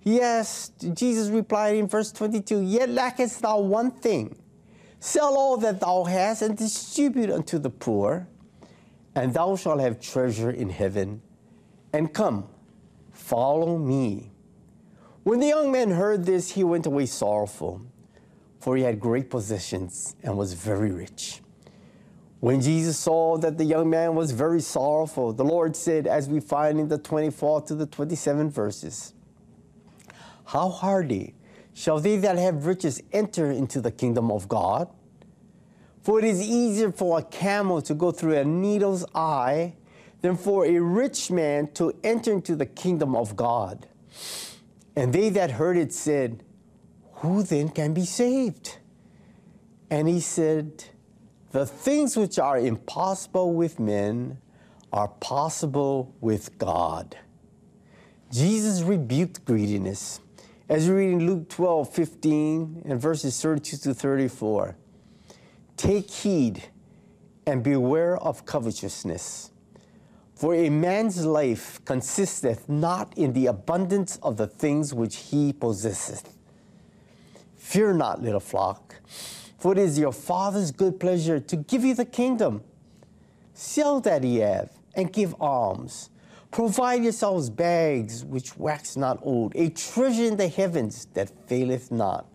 He 0.00 0.20
asked, 0.20 0.92
Jesus 0.92 1.30
replied 1.30 1.76
in 1.76 1.88
verse 1.88 2.12
22 2.12 2.60
Yet 2.60 2.90
lackest 2.90 3.40
thou 3.40 3.60
one 3.60 3.92
thing. 3.92 4.36
Sell 5.00 5.38
all 5.38 5.56
that 5.56 5.80
thou 5.80 6.04
hast 6.04 6.42
and 6.42 6.54
distribute 6.54 7.30
unto 7.30 7.58
the 7.58 7.70
poor, 7.70 8.28
and 9.14 9.32
thou 9.32 9.56
shalt 9.56 9.80
have 9.80 10.02
treasure 10.02 10.50
in 10.50 10.68
heaven. 10.68 11.22
And 11.94 12.12
come, 12.12 12.46
follow 13.10 13.78
me. 13.78 14.32
When 15.22 15.40
the 15.40 15.46
young 15.46 15.72
man 15.72 15.92
heard 15.92 16.26
this, 16.26 16.50
he 16.50 16.62
went 16.62 16.84
away 16.84 17.06
sorrowful, 17.06 17.80
for 18.62 18.76
he 18.76 18.84
had 18.84 19.00
great 19.00 19.28
possessions 19.28 20.14
and 20.22 20.38
was 20.38 20.52
very 20.52 20.92
rich. 20.92 21.40
When 22.38 22.60
Jesus 22.60 22.96
saw 22.96 23.36
that 23.38 23.58
the 23.58 23.64
young 23.64 23.90
man 23.90 24.14
was 24.14 24.30
very 24.30 24.60
sorrowful, 24.60 25.32
the 25.32 25.44
Lord 25.44 25.74
said, 25.74 26.06
as 26.06 26.28
we 26.28 26.38
find 26.38 26.78
in 26.78 26.86
the 26.86 26.98
24 26.98 27.62
to 27.62 27.74
the 27.74 27.86
27 27.86 28.50
verses, 28.50 29.14
How 30.44 30.68
hardly 30.68 31.34
shall 31.74 31.98
they 31.98 32.16
that 32.18 32.38
have 32.38 32.64
riches 32.66 33.02
enter 33.12 33.50
into 33.50 33.80
the 33.80 33.90
kingdom 33.90 34.30
of 34.30 34.48
God? 34.48 34.88
For 36.02 36.20
it 36.20 36.24
is 36.24 36.40
easier 36.40 36.92
for 36.92 37.18
a 37.18 37.22
camel 37.22 37.82
to 37.82 37.94
go 37.94 38.12
through 38.12 38.36
a 38.36 38.44
needle's 38.44 39.04
eye 39.12 39.74
than 40.20 40.36
for 40.36 40.66
a 40.66 40.78
rich 40.78 41.32
man 41.32 41.66
to 41.74 41.92
enter 42.04 42.32
into 42.32 42.54
the 42.54 42.66
kingdom 42.66 43.16
of 43.16 43.34
God. 43.34 43.88
And 44.94 45.12
they 45.12 45.30
that 45.30 45.52
heard 45.52 45.76
it 45.76 45.92
said, 45.92 46.44
Who 47.22 47.44
then 47.44 47.68
can 47.68 47.94
be 47.94 48.04
saved? 48.04 48.78
And 49.88 50.08
he 50.08 50.18
said, 50.18 50.86
The 51.52 51.64
things 51.64 52.16
which 52.16 52.36
are 52.40 52.58
impossible 52.58 53.52
with 53.52 53.78
men 53.78 54.38
are 54.92 55.06
possible 55.06 56.12
with 56.20 56.58
God. 56.58 57.16
Jesus 58.32 58.82
rebuked 58.82 59.44
greediness. 59.44 60.18
As 60.68 60.88
we 60.88 60.94
read 60.94 61.12
in 61.12 61.26
Luke 61.26 61.48
12, 61.48 61.94
15, 61.94 62.82
and 62.86 63.00
verses 63.00 63.40
32 63.40 63.76
to 63.76 63.94
34. 63.94 64.74
Take 65.76 66.10
heed 66.10 66.64
and 67.46 67.62
beware 67.62 68.16
of 68.16 68.44
covetousness. 68.46 69.52
For 70.34 70.56
a 70.56 70.70
man's 70.70 71.24
life 71.24 71.80
consisteth 71.84 72.68
not 72.68 73.16
in 73.16 73.32
the 73.32 73.46
abundance 73.46 74.18
of 74.24 74.38
the 74.38 74.48
things 74.48 74.92
which 74.92 75.16
he 75.16 75.52
possesseth. 75.52 76.36
Fear 77.72 77.94
not, 77.94 78.20
little 78.20 78.38
flock, 78.38 78.96
for 79.58 79.72
it 79.72 79.78
is 79.78 79.98
your 79.98 80.12
Father's 80.12 80.70
good 80.70 81.00
pleasure 81.00 81.40
to 81.40 81.56
give 81.56 81.86
you 81.86 81.94
the 81.94 82.04
kingdom. 82.04 82.62
Sell 83.54 83.98
that 84.00 84.22
ye 84.22 84.40
have, 84.40 84.72
and 84.94 85.10
give 85.10 85.34
alms. 85.40 86.10
Provide 86.50 87.02
yourselves 87.02 87.48
bags 87.48 88.26
which 88.26 88.58
wax 88.58 88.94
not 88.94 89.20
old, 89.22 89.56
a 89.56 89.70
treasure 89.70 90.24
in 90.24 90.36
the 90.36 90.48
heavens 90.48 91.06
that 91.14 91.30
faileth 91.48 91.90
not, 91.90 92.26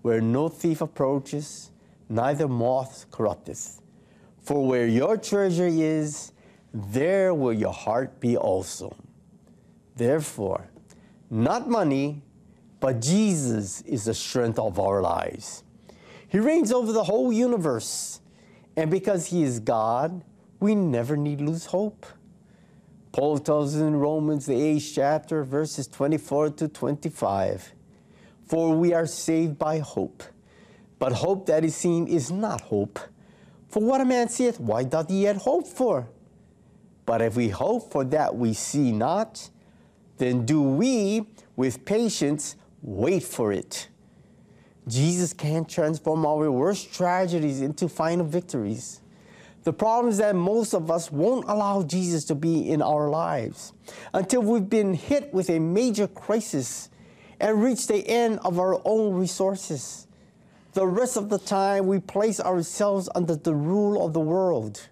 where 0.00 0.22
no 0.22 0.48
thief 0.48 0.80
approaches, 0.80 1.70
neither 2.08 2.48
moth 2.48 3.04
corrupteth. 3.10 3.82
For 4.40 4.66
where 4.66 4.86
your 4.86 5.18
treasure 5.18 5.68
is, 5.70 6.32
there 6.72 7.34
will 7.34 7.52
your 7.52 7.74
heart 7.74 8.20
be 8.20 8.38
also. 8.38 8.96
Therefore, 9.96 10.70
not 11.28 11.68
money, 11.68 12.22
but 12.82 13.00
Jesus 13.00 13.80
is 13.82 14.06
the 14.06 14.12
strength 14.12 14.58
of 14.58 14.80
our 14.80 15.00
lives. 15.00 15.62
He 16.26 16.40
reigns 16.40 16.72
over 16.72 16.92
the 16.92 17.04
whole 17.04 17.32
universe, 17.32 18.20
and 18.76 18.90
because 18.90 19.26
He 19.26 19.44
is 19.44 19.60
God, 19.60 20.24
we 20.58 20.74
never 20.74 21.16
need 21.16 21.40
lose 21.40 21.66
hope. 21.66 22.04
Paul 23.12 23.38
tells 23.38 23.76
us 23.76 23.80
in 23.80 23.94
Romans, 23.94 24.46
the 24.46 24.54
8th 24.54 24.94
chapter, 24.96 25.44
verses 25.44 25.86
24 25.86 26.50
to 26.50 26.68
25 26.68 27.72
For 28.46 28.74
we 28.74 28.92
are 28.92 29.06
saved 29.06 29.60
by 29.60 29.78
hope. 29.78 30.24
But 30.98 31.12
hope 31.12 31.46
that 31.46 31.64
is 31.64 31.76
seen 31.76 32.08
is 32.08 32.32
not 32.32 32.62
hope. 32.62 32.98
For 33.68 33.80
what 33.80 34.00
a 34.00 34.04
man 34.04 34.28
seeth, 34.28 34.58
why 34.58 34.82
doth 34.82 35.08
he 35.08 35.22
yet 35.22 35.36
hope 35.36 35.68
for? 35.68 36.08
But 37.06 37.22
if 37.22 37.36
we 37.36 37.48
hope 37.48 37.92
for 37.92 38.02
that 38.06 38.34
we 38.34 38.54
see 38.54 38.90
not, 38.90 39.50
then 40.18 40.44
do 40.44 40.60
we 40.60 41.28
with 41.54 41.84
patience 41.84 42.56
wait 42.82 43.22
for 43.22 43.52
it. 43.52 43.88
Jesus 44.88 45.32
can 45.32 45.64
transform 45.64 46.26
our 46.26 46.50
worst 46.50 46.92
tragedies 46.92 47.60
into 47.60 47.88
final 47.88 48.26
victories. 48.26 49.00
The 49.64 49.72
problem 49.72 50.10
is 50.10 50.18
that 50.18 50.34
most 50.34 50.74
of 50.74 50.90
us 50.90 51.12
won't 51.12 51.48
allow 51.48 51.84
Jesus 51.84 52.24
to 52.24 52.34
be 52.34 52.68
in 52.68 52.82
our 52.82 53.08
lives 53.08 53.72
until 54.12 54.42
we've 54.42 54.68
been 54.68 54.94
hit 54.94 55.32
with 55.32 55.50
a 55.50 55.60
major 55.60 56.08
crisis 56.08 56.88
and 57.38 57.62
reached 57.62 57.88
the 57.88 58.06
end 58.08 58.40
of 58.44 58.58
our 58.58 58.80
own 58.84 59.14
resources. 59.14 60.08
The 60.72 60.86
rest 60.86 61.16
of 61.16 61.28
the 61.28 61.38
time, 61.38 61.86
we 61.86 62.00
place 62.00 62.40
ourselves 62.40 63.08
under 63.14 63.36
the 63.36 63.54
rule 63.54 64.04
of 64.04 64.14
the 64.14 64.20
world. 64.20 64.88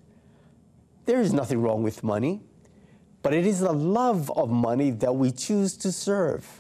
There 1.07 1.21
is 1.21 1.33
nothing 1.33 1.61
wrong 1.63 1.83
with 1.83 2.05
money, 2.05 2.41
but 3.23 3.35
it 3.35 3.47
is 3.47 3.61
the 3.61 3.73
love 3.73 4.31
of 4.37 4.51
money 4.51 4.91
that 4.91 5.17
we 5.17 5.33
choose 5.33 5.77
to 5.79 5.91
serve. 5.91 6.60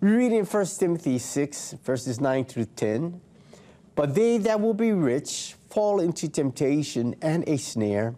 We 0.00 0.12
read 0.12 0.32
in 0.32 0.44
1 0.44 0.66
Timothy 0.78 1.18
6, 1.18 1.74
verses 1.82 2.20
9 2.20 2.44
through 2.44 2.66
10 2.76 3.20
But 3.96 4.14
they 4.14 4.38
that 4.38 4.60
will 4.60 4.74
be 4.74 4.92
rich 4.92 5.56
fall 5.70 5.98
into 5.98 6.28
temptation 6.28 7.16
and 7.20 7.42
a 7.48 7.56
snare, 7.56 8.14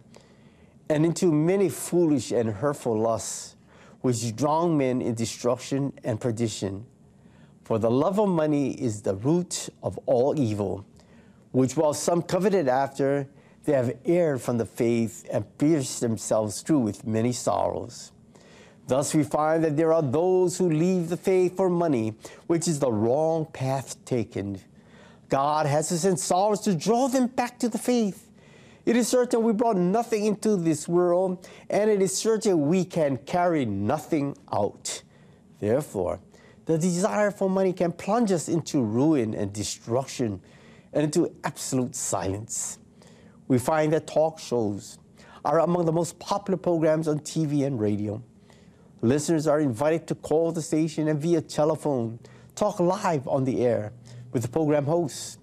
and 0.89 1.03
into 1.03 1.31
many 1.31 1.69
foolish 1.69 2.31
and 2.31 2.51
hurtful 2.51 2.99
lusts, 2.99 3.55
which 4.01 4.35
drown 4.35 4.77
men 4.77 5.01
in 5.01 5.15
destruction 5.15 5.91
and 6.03 6.21
perdition. 6.21 6.85
For 7.63 7.79
the 7.79 7.89
love 7.89 8.19
of 8.19 8.29
money 8.29 8.73
is 8.73 9.01
the 9.01 9.15
root 9.15 9.69
of 9.81 9.97
all 10.05 10.39
evil, 10.39 10.85
which 11.51 11.75
while 11.75 11.95
some 11.95 12.21
coveted 12.21 12.67
after, 12.67 13.27
they 13.63 13.73
have 13.73 13.97
erred 14.05 14.39
from 14.39 14.59
the 14.59 14.67
faith 14.67 15.27
and 15.33 15.57
pierced 15.57 15.99
themselves 15.99 16.61
through 16.61 16.81
with 16.81 17.07
many 17.07 17.31
sorrows. 17.31 18.11
Thus 18.91 19.13
we 19.13 19.23
find 19.23 19.63
that 19.63 19.77
there 19.77 19.93
are 19.93 20.01
those 20.01 20.57
who 20.57 20.69
leave 20.69 21.07
the 21.07 21.15
faith 21.15 21.55
for 21.55 21.69
money, 21.69 22.13
which 22.47 22.67
is 22.67 22.79
the 22.79 22.91
wrong 22.91 23.45
path 23.45 23.95
taken. 24.03 24.59
God 25.29 25.65
has 25.65 25.87
to 25.87 25.97
send 25.97 26.19
sorrows 26.19 26.59
to 26.63 26.75
draw 26.75 27.07
them 27.07 27.27
back 27.27 27.57
to 27.59 27.69
the 27.69 27.77
faith. 27.77 28.29
It 28.85 28.97
is 28.97 29.07
certain 29.07 29.43
we 29.43 29.53
brought 29.53 29.77
nothing 29.77 30.25
into 30.25 30.57
this 30.57 30.89
world, 30.89 31.47
and 31.69 31.89
it 31.89 32.01
is 32.01 32.17
certain 32.17 32.67
we 32.67 32.83
can 32.83 33.15
carry 33.15 33.63
nothing 33.63 34.35
out. 34.51 35.03
Therefore, 35.61 36.19
the 36.65 36.77
desire 36.77 37.31
for 37.31 37.49
money 37.49 37.71
can 37.71 37.93
plunge 37.93 38.33
us 38.33 38.49
into 38.49 38.83
ruin 38.83 39.33
and 39.33 39.53
destruction 39.53 40.41
and 40.91 41.05
into 41.05 41.33
absolute 41.45 41.95
silence. 41.95 42.77
We 43.47 43.57
find 43.57 43.93
that 43.93 44.05
talk 44.05 44.37
shows 44.37 44.99
are 45.45 45.59
among 45.59 45.85
the 45.85 45.93
most 45.93 46.19
popular 46.19 46.57
programs 46.57 47.07
on 47.07 47.19
TV 47.19 47.65
and 47.65 47.79
radio. 47.79 48.21
Listeners 49.03 49.47
are 49.47 49.59
invited 49.59 50.05
to 50.05 50.13
call 50.13 50.51
the 50.51 50.61
station 50.61 51.07
and 51.07 51.19
via 51.19 51.41
telephone 51.41 52.19
talk 52.53 52.79
live 52.79 53.27
on 53.27 53.45
the 53.45 53.65
air 53.65 53.93
with 54.31 54.43
the 54.43 54.47
program 54.47 54.85
hosts. 54.85 55.39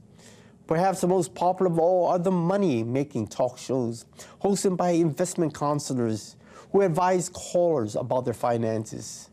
Perhaps 0.69 1.01
the 1.01 1.09
most 1.09 1.35
popular 1.35 1.69
of 1.69 1.77
all 1.77 2.07
are 2.07 2.21
the 2.21 2.31
money 2.31 2.85
making 2.85 3.27
talk 3.27 3.59
shows 3.59 4.05
hosted 4.41 4.77
by 4.77 4.91
investment 4.91 5.55
counselors 5.55 6.37
who 6.71 6.83
advise 6.83 7.29
callers 7.29 7.97
about 7.97 8.25
their 8.25 8.33
finances. 8.33 9.29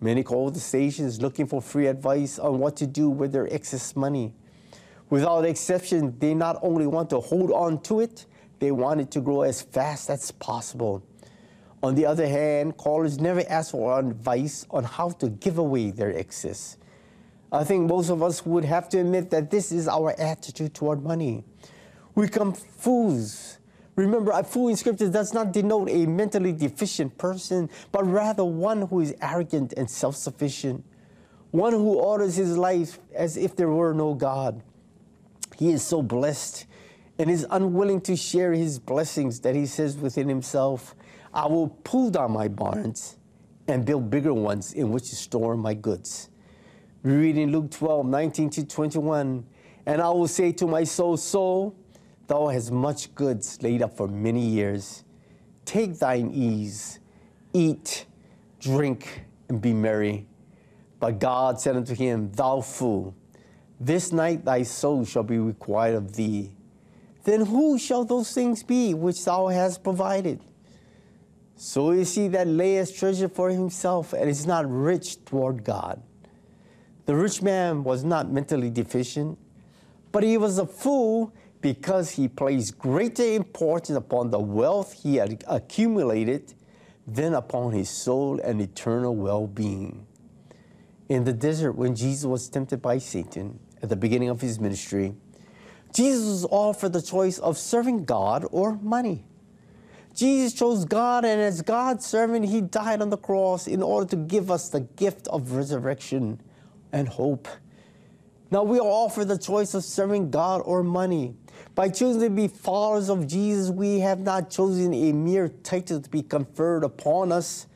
Many 0.00 0.22
call 0.22 0.50
the 0.50 0.60
stations 0.60 1.20
looking 1.20 1.46
for 1.46 1.60
free 1.60 1.88
advice 1.88 2.38
on 2.38 2.58
what 2.58 2.74
to 2.76 2.86
do 2.86 3.10
with 3.10 3.32
their 3.32 3.52
excess 3.52 3.94
money. 3.94 4.32
Without 5.10 5.44
exception, 5.44 6.18
they 6.18 6.32
not 6.32 6.58
only 6.62 6.86
want 6.86 7.10
to 7.10 7.20
hold 7.20 7.50
on 7.50 7.82
to 7.82 8.00
it, 8.00 8.24
they 8.60 8.70
want 8.70 9.02
it 9.02 9.10
to 9.10 9.20
grow 9.20 9.42
as 9.42 9.60
fast 9.60 10.08
as 10.08 10.30
possible. 10.30 11.02
On 11.82 11.94
the 11.94 12.06
other 12.06 12.26
hand, 12.26 12.76
callers 12.76 13.20
never 13.20 13.44
ask 13.48 13.70
for 13.70 13.98
advice 13.98 14.66
on 14.70 14.84
how 14.84 15.10
to 15.10 15.28
give 15.28 15.58
away 15.58 15.90
their 15.90 16.10
excess. 16.10 16.76
I 17.52 17.64
think 17.64 17.88
most 17.88 18.10
of 18.10 18.22
us 18.22 18.44
would 18.44 18.64
have 18.64 18.88
to 18.90 18.98
admit 18.98 19.30
that 19.30 19.50
this 19.50 19.72
is 19.72 19.88
our 19.88 20.14
attitude 20.20 20.74
toward 20.74 21.02
money. 21.02 21.44
We 22.14 22.26
become 22.26 22.52
fools. 22.52 23.58
Remember, 23.94 24.32
a 24.32 24.44
fool 24.44 24.68
in 24.68 24.76
scripture 24.76 25.08
does 25.08 25.32
not 25.32 25.52
denote 25.52 25.88
a 25.88 26.06
mentally 26.06 26.52
deficient 26.52 27.16
person, 27.16 27.70
but 27.90 28.04
rather 28.04 28.44
one 28.44 28.82
who 28.82 29.00
is 29.00 29.14
arrogant 29.22 29.72
and 29.76 29.88
self 29.88 30.16
sufficient, 30.16 30.84
one 31.52 31.72
who 31.72 31.94
orders 31.94 32.36
his 32.36 32.56
life 32.58 32.98
as 33.14 33.36
if 33.36 33.56
there 33.56 33.70
were 33.70 33.94
no 33.94 34.14
God. 34.14 34.62
He 35.56 35.70
is 35.70 35.84
so 35.84 36.02
blessed 36.02 36.66
and 37.18 37.30
is 37.30 37.46
unwilling 37.50 38.00
to 38.02 38.14
share 38.14 38.52
his 38.52 38.78
blessings 38.78 39.40
that 39.40 39.54
he 39.54 39.66
says 39.66 39.96
within 39.96 40.28
himself, 40.28 40.94
I 41.38 41.46
will 41.46 41.68
pull 41.68 42.10
down 42.10 42.32
my 42.32 42.48
barns 42.48 43.16
and 43.68 43.84
build 43.84 44.10
bigger 44.10 44.34
ones 44.34 44.72
in 44.72 44.90
which 44.90 45.10
to 45.10 45.14
store 45.14 45.56
my 45.56 45.72
goods. 45.72 46.30
We 47.04 47.12
read 47.12 47.38
in 47.38 47.52
Luke 47.52 47.70
12, 47.70 48.06
19 48.06 48.50
to 48.50 48.66
21, 48.66 49.46
and 49.86 50.02
I 50.02 50.10
will 50.10 50.26
say 50.26 50.50
to 50.50 50.66
my 50.66 50.82
soul, 50.82 51.16
Soul, 51.16 51.76
thou 52.26 52.48
hast 52.48 52.72
much 52.72 53.14
goods 53.14 53.62
laid 53.62 53.82
up 53.82 53.96
for 53.96 54.08
many 54.08 54.44
years. 54.48 55.04
Take 55.64 56.00
thine 56.00 56.32
ease, 56.34 56.98
eat, 57.52 58.06
drink, 58.58 59.24
and 59.48 59.62
be 59.62 59.72
merry. 59.72 60.26
But 60.98 61.20
God 61.20 61.60
said 61.60 61.76
unto 61.76 61.94
him, 61.94 62.32
Thou 62.32 62.62
fool, 62.62 63.14
this 63.78 64.10
night 64.10 64.44
thy 64.44 64.64
soul 64.64 65.04
shall 65.04 65.22
be 65.22 65.38
required 65.38 65.94
of 65.94 66.16
thee. 66.16 66.50
Then 67.22 67.46
who 67.46 67.78
shall 67.78 68.04
those 68.04 68.32
things 68.32 68.64
be 68.64 68.92
which 68.92 69.24
thou 69.24 69.46
hast 69.46 69.84
provided? 69.84 70.40
So 71.60 71.90
is 71.90 72.14
he 72.14 72.28
that 72.28 72.46
layeth 72.46 72.96
treasure 72.96 73.28
for 73.28 73.50
himself 73.50 74.12
and 74.12 74.30
is 74.30 74.46
not 74.46 74.64
rich 74.70 75.24
toward 75.24 75.64
God. 75.64 76.00
The 77.06 77.16
rich 77.16 77.42
man 77.42 77.82
was 77.82 78.04
not 78.04 78.30
mentally 78.30 78.70
deficient, 78.70 79.36
but 80.12 80.22
he 80.22 80.38
was 80.38 80.58
a 80.58 80.66
fool 80.66 81.34
because 81.60 82.10
he 82.10 82.28
placed 82.28 82.78
greater 82.78 83.24
importance 83.24 83.98
upon 83.98 84.30
the 84.30 84.38
wealth 84.38 85.02
he 85.02 85.16
had 85.16 85.42
accumulated 85.48 86.54
than 87.08 87.34
upon 87.34 87.72
his 87.72 87.90
soul 87.90 88.38
and 88.38 88.60
eternal 88.62 89.16
well 89.16 89.48
being. 89.48 90.06
In 91.08 91.24
the 91.24 91.32
desert, 91.32 91.72
when 91.72 91.96
Jesus 91.96 92.24
was 92.24 92.48
tempted 92.48 92.80
by 92.80 92.98
Satan 92.98 93.58
at 93.82 93.88
the 93.88 93.96
beginning 93.96 94.28
of 94.28 94.40
his 94.40 94.60
ministry, 94.60 95.12
Jesus 95.92 96.24
was 96.24 96.44
offered 96.52 96.92
the 96.92 97.02
choice 97.02 97.40
of 97.40 97.58
serving 97.58 98.04
God 98.04 98.46
or 98.52 98.76
money. 98.76 99.24
Jesus 100.18 100.52
chose 100.52 100.84
God, 100.84 101.24
and 101.24 101.40
as 101.40 101.62
God's 101.62 102.04
servant, 102.04 102.46
he 102.46 102.60
died 102.60 103.00
on 103.02 103.08
the 103.08 103.16
cross 103.16 103.68
in 103.68 103.84
order 103.84 104.10
to 104.10 104.16
give 104.16 104.50
us 104.50 104.68
the 104.68 104.80
gift 104.80 105.28
of 105.28 105.52
resurrection 105.52 106.40
and 106.90 107.06
hope. 107.06 107.46
Now 108.50 108.64
we 108.64 108.80
are 108.80 108.82
offered 108.82 109.28
the 109.28 109.38
choice 109.38 109.74
of 109.74 109.84
serving 109.84 110.32
God 110.32 110.60
or 110.64 110.82
money. 110.82 111.36
By 111.76 111.90
choosing 111.90 112.22
to 112.22 112.30
be 112.30 112.48
followers 112.48 113.08
of 113.08 113.28
Jesus, 113.28 113.70
we 113.70 114.00
have 114.00 114.18
not 114.18 114.50
chosen 114.50 114.92
a 114.92 115.12
mere 115.12 115.50
title 115.50 116.00
to 116.00 116.10
be 116.10 116.24
conferred 116.24 116.82
upon 116.82 117.30
us, 117.30 117.68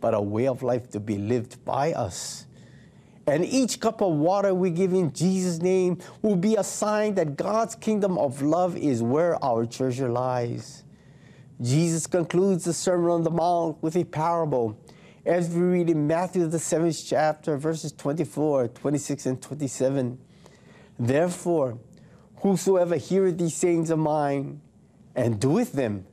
but 0.00 0.14
a 0.14 0.22
way 0.22 0.46
of 0.48 0.62
life 0.62 0.88
to 0.92 1.00
be 1.00 1.18
lived 1.18 1.62
by 1.66 1.92
us. 1.92 2.46
And 3.26 3.44
each 3.44 3.78
cup 3.78 4.00
of 4.00 4.14
water 4.14 4.54
we 4.54 4.70
give 4.70 4.94
in 4.94 5.12
Jesus' 5.12 5.58
name 5.58 5.98
will 6.22 6.36
be 6.36 6.56
a 6.56 6.64
sign 6.64 7.16
that 7.16 7.36
God's 7.36 7.74
kingdom 7.74 8.16
of 8.16 8.40
love 8.40 8.74
is 8.74 9.02
where 9.02 9.36
our 9.44 9.66
treasure 9.66 10.08
lies. 10.08 10.82
Jesus 11.62 12.06
concludes 12.06 12.64
the 12.64 12.72
Sermon 12.72 13.10
on 13.10 13.22
the 13.22 13.30
Mount 13.30 13.82
with 13.82 13.94
a 13.96 14.04
parable 14.04 14.78
as 15.26 15.50
we 15.50 15.60
read 15.60 15.90
in 15.90 16.06
Matthew, 16.06 16.46
the 16.46 16.58
seventh 16.58 17.02
chapter, 17.06 17.58
verses 17.58 17.92
24, 17.92 18.68
26, 18.68 19.26
and 19.26 19.42
27. 19.42 20.18
Therefore, 20.98 21.78
whosoever 22.36 22.96
heareth 22.96 23.36
these 23.36 23.54
sayings 23.54 23.90
of 23.90 23.98
mine 23.98 24.62
and 25.14 25.38
doeth 25.38 25.72
them, 25.72 26.06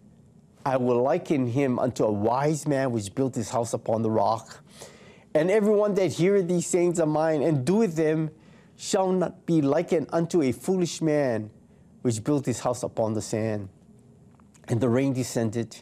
I 0.65 0.75
will 0.75 1.01
liken 1.01 1.47
him 1.47 1.79
unto 1.79 2.03
a 2.03 2.11
wise 2.11 2.67
man 2.67 2.91
which 2.91 3.15
built 3.15 3.35
his 3.35 3.49
house 3.49 3.71
upon 3.71 4.01
the 4.01 4.11
rock. 4.11 4.61
And 5.33 5.49
everyone 5.49 5.93
that 5.93 6.11
heareth 6.11 6.49
these 6.49 6.67
sayings 6.67 6.99
of 6.99 7.07
mine 7.07 7.41
and 7.41 7.63
doeth 7.63 7.95
them 7.95 8.31
shall 8.75 9.13
not 9.13 9.45
be 9.45 9.61
likened 9.61 10.07
unto 10.11 10.41
a 10.41 10.51
foolish 10.51 11.01
man 11.01 11.51
which 12.01 12.21
built 12.21 12.45
his 12.45 12.59
house 12.59 12.83
upon 12.83 13.13
the 13.13 13.21
sand. 13.21 13.69
And 14.69 14.81
the 14.81 14.89
rain 14.89 15.13
descended, 15.13 15.77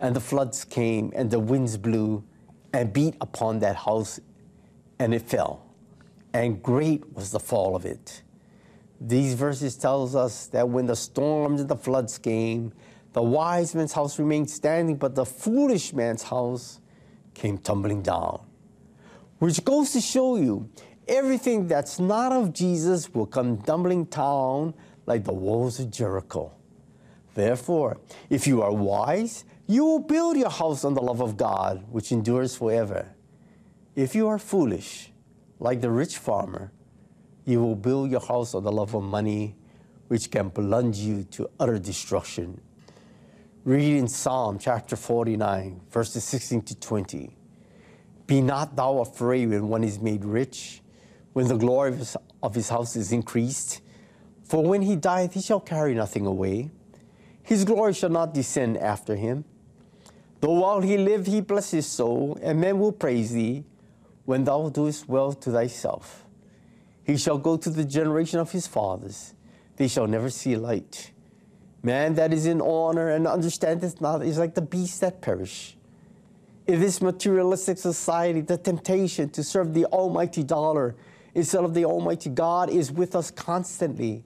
and 0.00 0.14
the 0.14 0.20
floods 0.20 0.64
came, 0.64 1.12
and 1.14 1.30
the 1.30 1.38
winds 1.38 1.76
blew 1.76 2.24
and 2.72 2.92
beat 2.92 3.16
upon 3.20 3.60
that 3.60 3.76
house, 3.76 4.18
and 4.98 5.14
it 5.14 5.22
fell. 5.22 5.64
And 6.32 6.62
great 6.62 7.14
was 7.14 7.30
the 7.30 7.38
fall 7.38 7.76
of 7.76 7.86
it. 7.86 8.22
These 9.00 9.34
verses 9.34 9.76
tells 9.76 10.16
us 10.16 10.46
that 10.48 10.68
when 10.68 10.86
the 10.86 10.96
storms 10.96 11.60
and 11.60 11.68
the 11.68 11.76
floods 11.76 12.18
came, 12.18 12.72
the 13.12 13.22
wise 13.22 13.74
man's 13.74 13.92
house 13.92 14.18
remained 14.18 14.50
standing, 14.50 14.96
but 14.96 15.14
the 15.14 15.24
foolish 15.24 15.92
man's 15.92 16.24
house 16.24 16.80
came 17.34 17.58
tumbling 17.58 18.02
down. 18.02 18.40
Which 19.38 19.64
goes 19.64 19.92
to 19.92 20.00
show 20.00 20.36
you 20.36 20.68
everything 21.06 21.68
that's 21.68 22.00
not 22.00 22.32
of 22.32 22.52
Jesus 22.52 23.12
will 23.14 23.26
come 23.26 23.58
tumbling 23.58 24.04
down 24.04 24.74
like 25.06 25.22
the 25.22 25.32
walls 25.34 25.78
of 25.78 25.90
Jericho. 25.90 26.53
Therefore, 27.34 27.98
if 28.30 28.46
you 28.46 28.62
are 28.62 28.72
wise, 28.72 29.44
you 29.66 29.84
will 29.84 29.98
build 29.98 30.36
your 30.36 30.50
house 30.50 30.84
on 30.84 30.94
the 30.94 31.02
love 31.02 31.20
of 31.20 31.36
God, 31.36 31.84
which 31.90 32.12
endures 32.12 32.56
forever. 32.56 33.14
If 33.96 34.14
you 34.14 34.28
are 34.28 34.38
foolish, 34.38 35.10
like 35.58 35.80
the 35.80 35.90
rich 35.90 36.18
farmer, 36.18 36.72
you 37.44 37.60
will 37.60 37.76
build 37.76 38.10
your 38.10 38.20
house 38.20 38.54
on 38.54 38.64
the 38.64 38.72
love 38.72 38.94
of 38.94 39.02
money, 39.02 39.56
which 40.08 40.30
can 40.30 40.50
plunge 40.50 40.98
you 40.98 41.24
to 41.24 41.48
utter 41.58 41.78
destruction. 41.78 42.60
Read 43.64 43.96
in 43.96 44.08
Psalm 44.08 44.58
chapter 44.58 44.96
49, 44.96 45.80
verses 45.90 46.24
16 46.24 46.62
to 46.62 46.80
20. 46.80 47.36
Be 48.26 48.40
not 48.40 48.76
thou 48.76 48.98
afraid 48.98 49.50
when 49.50 49.68
one 49.68 49.84
is 49.84 49.98
made 49.98 50.24
rich, 50.24 50.82
when 51.32 51.48
the 51.48 51.56
glory 51.56 51.96
of 52.42 52.54
his, 52.54 52.68
house 52.68 52.96
is 52.96 53.12
increased. 53.12 53.80
For 54.44 54.62
when 54.62 54.82
he 54.82 54.96
dieth, 54.96 55.34
he 55.34 55.40
shall 55.40 55.60
carry 55.60 55.94
nothing 55.94 56.26
away. 56.26 56.70
His 57.44 57.64
glory 57.64 57.92
shall 57.92 58.10
not 58.10 58.34
descend 58.34 58.78
after 58.78 59.14
him. 59.14 59.44
Though 60.40 60.60
while 60.60 60.80
he 60.80 60.96
live, 60.96 61.26
he 61.26 61.40
bless 61.40 61.70
his 61.70 61.86
soul, 61.86 62.38
and 62.42 62.60
men 62.60 62.78
will 62.78 62.92
praise 62.92 63.32
thee 63.32 63.64
when 64.24 64.44
thou 64.44 64.70
doest 64.70 65.08
well 65.08 65.32
to 65.32 65.50
thyself. 65.50 66.24
He 67.04 67.16
shall 67.18 67.38
go 67.38 67.56
to 67.58 67.70
the 67.70 67.84
generation 67.84 68.40
of 68.40 68.50
his 68.50 68.66
fathers, 68.66 69.34
they 69.76 69.88
shall 69.88 70.06
never 70.06 70.30
see 70.30 70.56
light. 70.56 71.12
Man 71.82 72.14
that 72.14 72.32
is 72.32 72.46
in 72.46 72.62
honor 72.62 73.10
and 73.10 73.26
understandeth 73.26 74.00
not 74.00 74.24
is 74.24 74.38
like 74.38 74.54
the 74.54 74.62
beasts 74.62 75.00
that 75.00 75.20
perish. 75.20 75.76
In 76.66 76.80
this 76.80 77.02
materialistic 77.02 77.76
society, 77.76 78.40
the 78.40 78.56
temptation 78.56 79.28
to 79.30 79.44
serve 79.44 79.74
the 79.74 79.84
almighty 79.86 80.42
dollar 80.42 80.96
instead 81.34 81.62
of 81.62 81.74
the 81.74 81.84
almighty 81.84 82.30
God 82.30 82.70
is 82.70 82.90
with 82.90 83.14
us 83.14 83.30
constantly. 83.30 84.24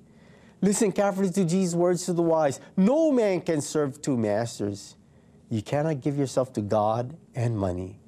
Listen 0.60 0.90
carefully 0.90 1.30
to 1.30 1.44
Jesus' 1.44 1.74
words 1.74 2.04
to 2.06 2.12
the 2.12 2.22
wise. 2.22 2.60
No 2.76 3.12
man 3.12 3.40
can 3.40 3.60
serve 3.60 4.02
two 4.02 4.16
masters. 4.16 4.96
You 5.48 5.62
cannot 5.62 6.00
give 6.00 6.18
yourself 6.18 6.52
to 6.54 6.60
God 6.60 7.16
and 7.34 7.56
money. 7.56 8.00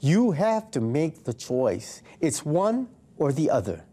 You 0.00 0.32
have 0.32 0.70
to 0.72 0.80
make 0.80 1.24
the 1.24 1.32
choice. 1.32 2.02
It's 2.20 2.44
one 2.44 2.88
or 3.16 3.32
the 3.32 3.50
other. 3.50 3.84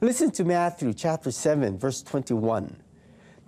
Listen 0.00 0.30
to 0.32 0.44
Matthew 0.44 0.92
chapter 0.92 1.30
7, 1.30 1.78
verse 1.78 2.02
21. 2.02 2.76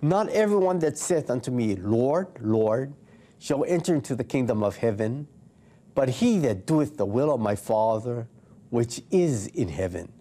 Not 0.01 0.29
everyone 0.29 0.79
that 0.79 0.97
saith 0.97 1.29
unto 1.29 1.51
me, 1.51 1.75
Lord, 1.75 2.27
Lord, 2.41 2.93
shall 3.37 3.63
enter 3.65 3.93
into 3.93 4.15
the 4.15 4.23
kingdom 4.23 4.63
of 4.63 4.77
heaven, 4.77 5.27
but 5.93 6.09
he 6.09 6.39
that 6.39 6.65
doeth 6.65 6.97
the 6.97 7.05
will 7.05 7.31
of 7.31 7.39
my 7.39 7.55
Father, 7.55 8.27
which 8.71 9.01
is 9.11 9.47
in 9.47 9.69
heaven. 9.69 10.11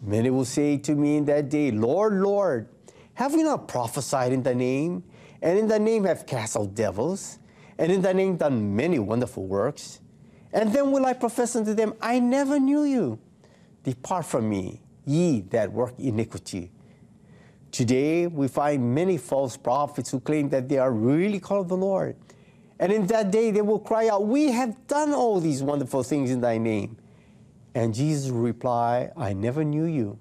Many 0.00 0.30
will 0.30 0.44
say 0.44 0.78
to 0.78 0.94
me 0.94 1.16
in 1.16 1.26
that 1.26 1.48
day, 1.48 1.70
Lord, 1.70 2.14
Lord, 2.14 2.68
have 3.14 3.34
we 3.34 3.42
not 3.42 3.68
prophesied 3.68 4.32
in 4.32 4.42
thy 4.42 4.54
name, 4.54 5.04
and 5.40 5.58
in 5.58 5.68
thy 5.68 5.78
name 5.78 6.04
have 6.04 6.26
cast 6.26 6.56
out 6.56 6.74
devils, 6.74 7.38
and 7.78 7.90
in 7.90 8.02
thy 8.02 8.12
name 8.12 8.36
done 8.36 8.74
many 8.74 8.98
wonderful 8.98 9.46
works? 9.46 10.00
And 10.52 10.72
then 10.72 10.92
will 10.92 11.04
I 11.04 11.12
profess 11.12 11.56
unto 11.56 11.74
them, 11.74 11.94
I 12.00 12.20
never 12.20 12.60
knew 12.60 12.84
you. 12.84 13.18
Depart 13.82 14.26
from 14.26 14.48
me, 14.48 14.80
ye 15.04 15.40
that 15.50 15.72
work 15.72 15.94
iniquity. 15.98 16.70
Today, 17.70 18.28
we 18.28 18.46
find 18.46 18.94
many 18.94 19.18
false 19.18 19.56
prophets 19.56 20.10
who 20.10 20.20
claim 20.20 20.48
that 20.50 20.68
they 20.68 20.78
are 20.78 20.92
really 20.92 21.40
called 21.40 21.68
the 21.68 21.76
Lord. 21.76 22.16
And 22.78 22.92
in 22.92 23.06
that 23.08 23.32
day, 23.32 23.50
they 23.50 23.62
will 23.62 23.80
cry 23.80 24.08
out, 24.08 24.26
We 24.26 24.52
have 24.52 24.86
done 24.86 25.12
all 25.12 25.40
these 25.40 25.62
wonderful 25.62 26.04
things 26.04 26.30
in 26.30 26.40
thy 26.40 26.58
name. 26.58 26.96
And 27.74 27.92
Jesus 27.92 28.30
will 28.30 28.42
reply, 28.42 29.10
I 29.16 29.32
never 29.32 29.64
knew 29.64 29.84
you. 29.84 30.18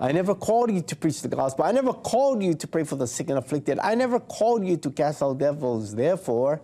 I 0.00 0.12
never 0.12 0.34
called 0.34 0.70
you 0.70 0.80
to 0.80 0.96
preach 0.96 1.22
the 1.22 1.28
gospel. 1.28 1.64
I 1.64 1.72
never 1.72 1.92
called 1.92 2.42
you 2.42 2.54
to 2.54 2.66
pray 2.68 2.84
for 2.84 2.94
the 2.94 3.06
sick 3.06 3.30
and 3.30 3.38
afflicted. 3.38 3.80
I 3.80 3.96
never 3.96 4.20
called 4.20 4.64
you 4.64 4.76
to 4.76 4.90
cast 4.90 5.22
out 5.22 5.38
devils. 5.38 5.94
Therefore, 5.94 6.60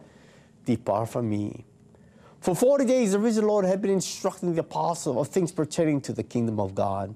depart 0.64 1.08
from 1.08 1.28
me. 1.28 1.64
For 2.40 2.54
40 2.54 2.84
days, 2.84 3.12
the 3.12 3.18
risen 3.18 3.46
Lord 3.46 3.64
had 3.64 3.80
been 3.82 3.90
instructing 3.90 4.54
the 4.54 4.60
apostle 4.60 5.20
of 5.20 5.28
things 5.28 5.50
pertaining 5.50 6.00
to 6.02 6.12
the 6.12 6.22
kingdom 6.22 6.60
of 6.60 6.74
God, 6.74 7.14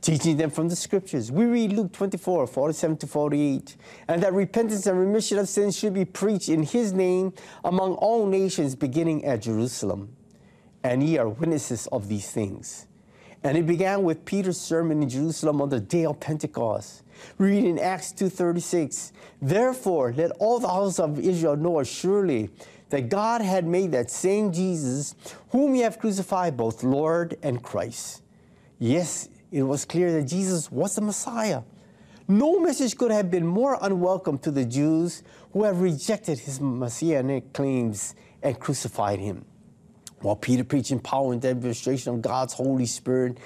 teaching 0.00 0.36
them 0.36 0.50
from 0.50 0.68
the 0.68 0.76
scriptures. 0.76 1.30
We 1.30 1.44
read 1.44 1.72
Luke 1.72 1.92
24, 1.92 2.46
47 2.46 2.96
to 2.98 3.06
48, 3.06 3.76
and 4.08 4.22
that 4.22 4.32
repentance 4.32 4.86
and 4.86 4.98
remission 4.98 5.38
of 5.38 5.48
sins 5.48 5.76
should 5.76 5.92
be 5.92 6.04
preached 6.04 6.48
in 6.48 6.62
his 6.62 6.92
name 6.92 7.34
among 7.64 7.94
all 7.94 8.24
nations, 8.26 8.74
beginning 8.74 9.24
at 9.24 9.42
Jerusalem. 9.42 10.16
And 10.82 11.02
ye 11.02 11.18
are 11.18 11.28
witnesses 11.28 11.88
of 11.88 12.08
these 12.08 12.30
things. 12.30 12.86
And 13.42 13.56
it 13.56 13.66
began 13.66 14.02
with 14.02 14.24
Peter's 14.24 14.60
sermon 14.60 15.02
in 15.02 15.08
Jerusalem 15.08 15.60
on 15.60 15.68
the 15.68 15.80
day 15.80 16.04
of 16.04 16.18
Pentecost. 16.20 17.02
Read 17.38 17.64
in 17.64 17.78
Acts 17.78 18.12
2.36, 18.12 19.12
Therefore 19.40 20.12
let 20.16 20.30
all 20.32 20.58
the 20.58 20.68
house 20.68 20.98
of 20.98 21.18
Israel 21.18 21.56
know 21.56 21.80
assuredly 21.80 22.50
that 22.90 23.08
God 23.08 23.40
had 23.40 23.66
made 23.66 23.92
that 23.92 24.10
same 24.10 24.52
Jesus, 24.52 25.14
whom 25.50 25.74
ye 25.74 25.82
have 25.82 25.98
crucified, 25.98 26.56
both 26.56 26.82
Lord 26.82 27.36
and 27.42 27.62
Christ. 27.62 28.22
Yes, 28.78 29.28
it 29.50 29.62
was 29.62 29.84
clear 29.84 30.12
that 30.12 30.24
Jesus 30.24 30.70
was 30.70 30.94
the 30.94 31.00
Messiah. 31.00 31.62
No 32.28 32.58
message 32.58 32.96
could 32.96 33.10
have 33.10 33.30
been 33.30 33.46
more 33.46 33.78
unwelcome 33.80 34.38
to 34.38 34.50
the 34.50 34.64
Jews 34.64 35.22
who 35.52 35.62
have 35.62 35.80
rejected 35.80 36.40
his 36.40 36.60
messianic 36.60 37.52
claims 37.52 38.14
and 38.42 38.58
crucified 38.58 39.20
him. 39.20 39.44
While 40.20 40.36
Peter 40.36 40.64
preached 40.64 40.90
in 40.90 41.00
power 41.00 41.32
and 41.32 41.40
demonstration 41.40 42.14
of 42.14 42.22
God's 42.22 42.54
Holy 42.54 42.86
Spirit, 42.86 43.38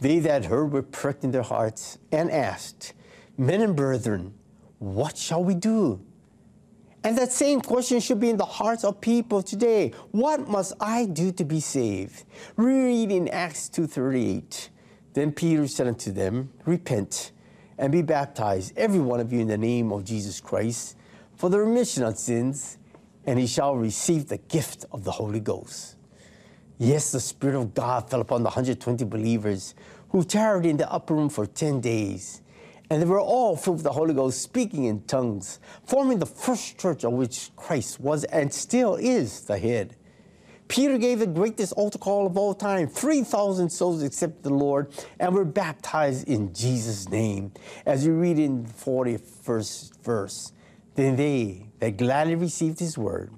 they 0.00 0.18
that 0.20 0.44
heard 0.44 0.72
were 0.72 0.82
pricked 0.82 1.24
in 1.24 1.30
their 1.30 1.42
hearts 1.42 1.98
and 2.10 2.30
asked, 2.30 2.92
Men 3.36 3.60
and 3.60 3.74
brethren, 3.74 4.34
what 4.78 5.16
shall 5.16 5.42
we 5.42 5.54
do? 5.54 6.00
And 7.04 7.18
that 7.18 7.32
same 7.32 7.60
question 7.60 7.98
should 8.00 8.20
be 8.20 8.30
in 8.30 8.36
the 8.36 8.44
hearts 8.44 8.84
of 8.84 9.00
people 9.00 9.42
today. 9.42 9.92
What 10.12 10.48
must 10.48 10.72
I 10.80 11.06
do 11.06 11.32
to 11.32 11.44
be 11.44 11.60
saved? 11.60 12.24
Read 12.56 13.10
in 13.10 13.28
Acts 13.28 13.68
2.38. 13.68 14.68
Then 15.14 15.32
Peter 15.32 15.66
said 15.66 15.88
unto 15.88 16.12
them, 16.12 16.52
Repent 16.64 17.32
and 17.78 17.90
be 17.90 18.02
baptized, 18.02 18.72
every 18.76 19.00
one 19.00 19.18
of 19.18 19.32
you, 19.32 19.40
in 19.40 19.48
the 19.48 19.58
name 19.58 19.92
of 19.92 20.04
Jesus 20.04 20.40
Christ, 20.40 20.96
for 21.34 21.50
the 21.50 21.58
remission 21.58 22.04
of 22.04 22.16
sins, 22.16 22.78
and 23.26 23.38
he 23.38 23.46
shall 23.46 23.76
receive 23.76 24.28
the 24.28 24.38
gift 24.38 24.84
of 24.92 25.02
the 25.04 25.10
Holy 25.10 25.40
Ghost. 25.40 25.96
Yes, 26.84 27.12
the 27.12 27.20
Spirit 27.20 27.54
of 27.54 27.74
God 27.74 28.10
fell 28.10 28.20
upon 28.20 28.42
the 28.42 28.48
120 28.48 29.04
believers 29.04 29.76
who 30.08 30.24
tarried 30.24 30.66
in 30.66 30.78
the 30.78 30.92
upper 30.92 31.14
room 31.14 31.28
for 31.28 31.46
10 31.46 31.80
days. 31.80 32.40
And 32.90 33.00
they 33.00 33.06
were 33.06 33.20
all 33.20 33.54
filled 33.54 33.76
with 33.76 33.84
the 33.84 33.92
Holy 33.92 34.12
Ghost, 34.12 34.42
speaking 34.42 34.86
in 34.86 35.04
tongues, 35.04 35.60
forming 35.86 36.18
the 36.18 36.26
first 36.26 36.80
church 36.80 37.04
of 37.04 37.12
which 37.12 37.54
Christ 37.54 38.00
was 38.00 38.24
and 38.24 38.52
still 38.52 38.96
is 38.96 39.42
the 39.42 39.60
head. 39.60 39.94
Peter 40.66 40.98
gave 40.98 41.20
the 41.20 41.26
greatest 41.28 41.72
altar 41.74 41.98
call 41.98 42.26
of 42.26 42.36
all 42.36 42.52
time. 42.52 42.88
3,000 42.88 43.70
souls 43.70 44.02
accepted 44.02 44.42
the 44.42 44.50
Lord 44.50 44.92
and 45.20 45.36
were 45.36 45.44
baptized 45.44 46.26
in 46.26 46.52
Jesus' 46.52 47.08
name. 47.08 47.52
As 47.86 48.04
you 48.04 48.14
read 48.14 48.40
in 48.40 48.64
the 48.64 48.72
41st 48.72 50.02
verse, 50.02 50.52
then 50.96 51.14
they 51.14 51.68
that 51.78 51.96
gladly 51.96 52.34
received 52.34 52.80
his 52.80 52.98
word 52.98 53.30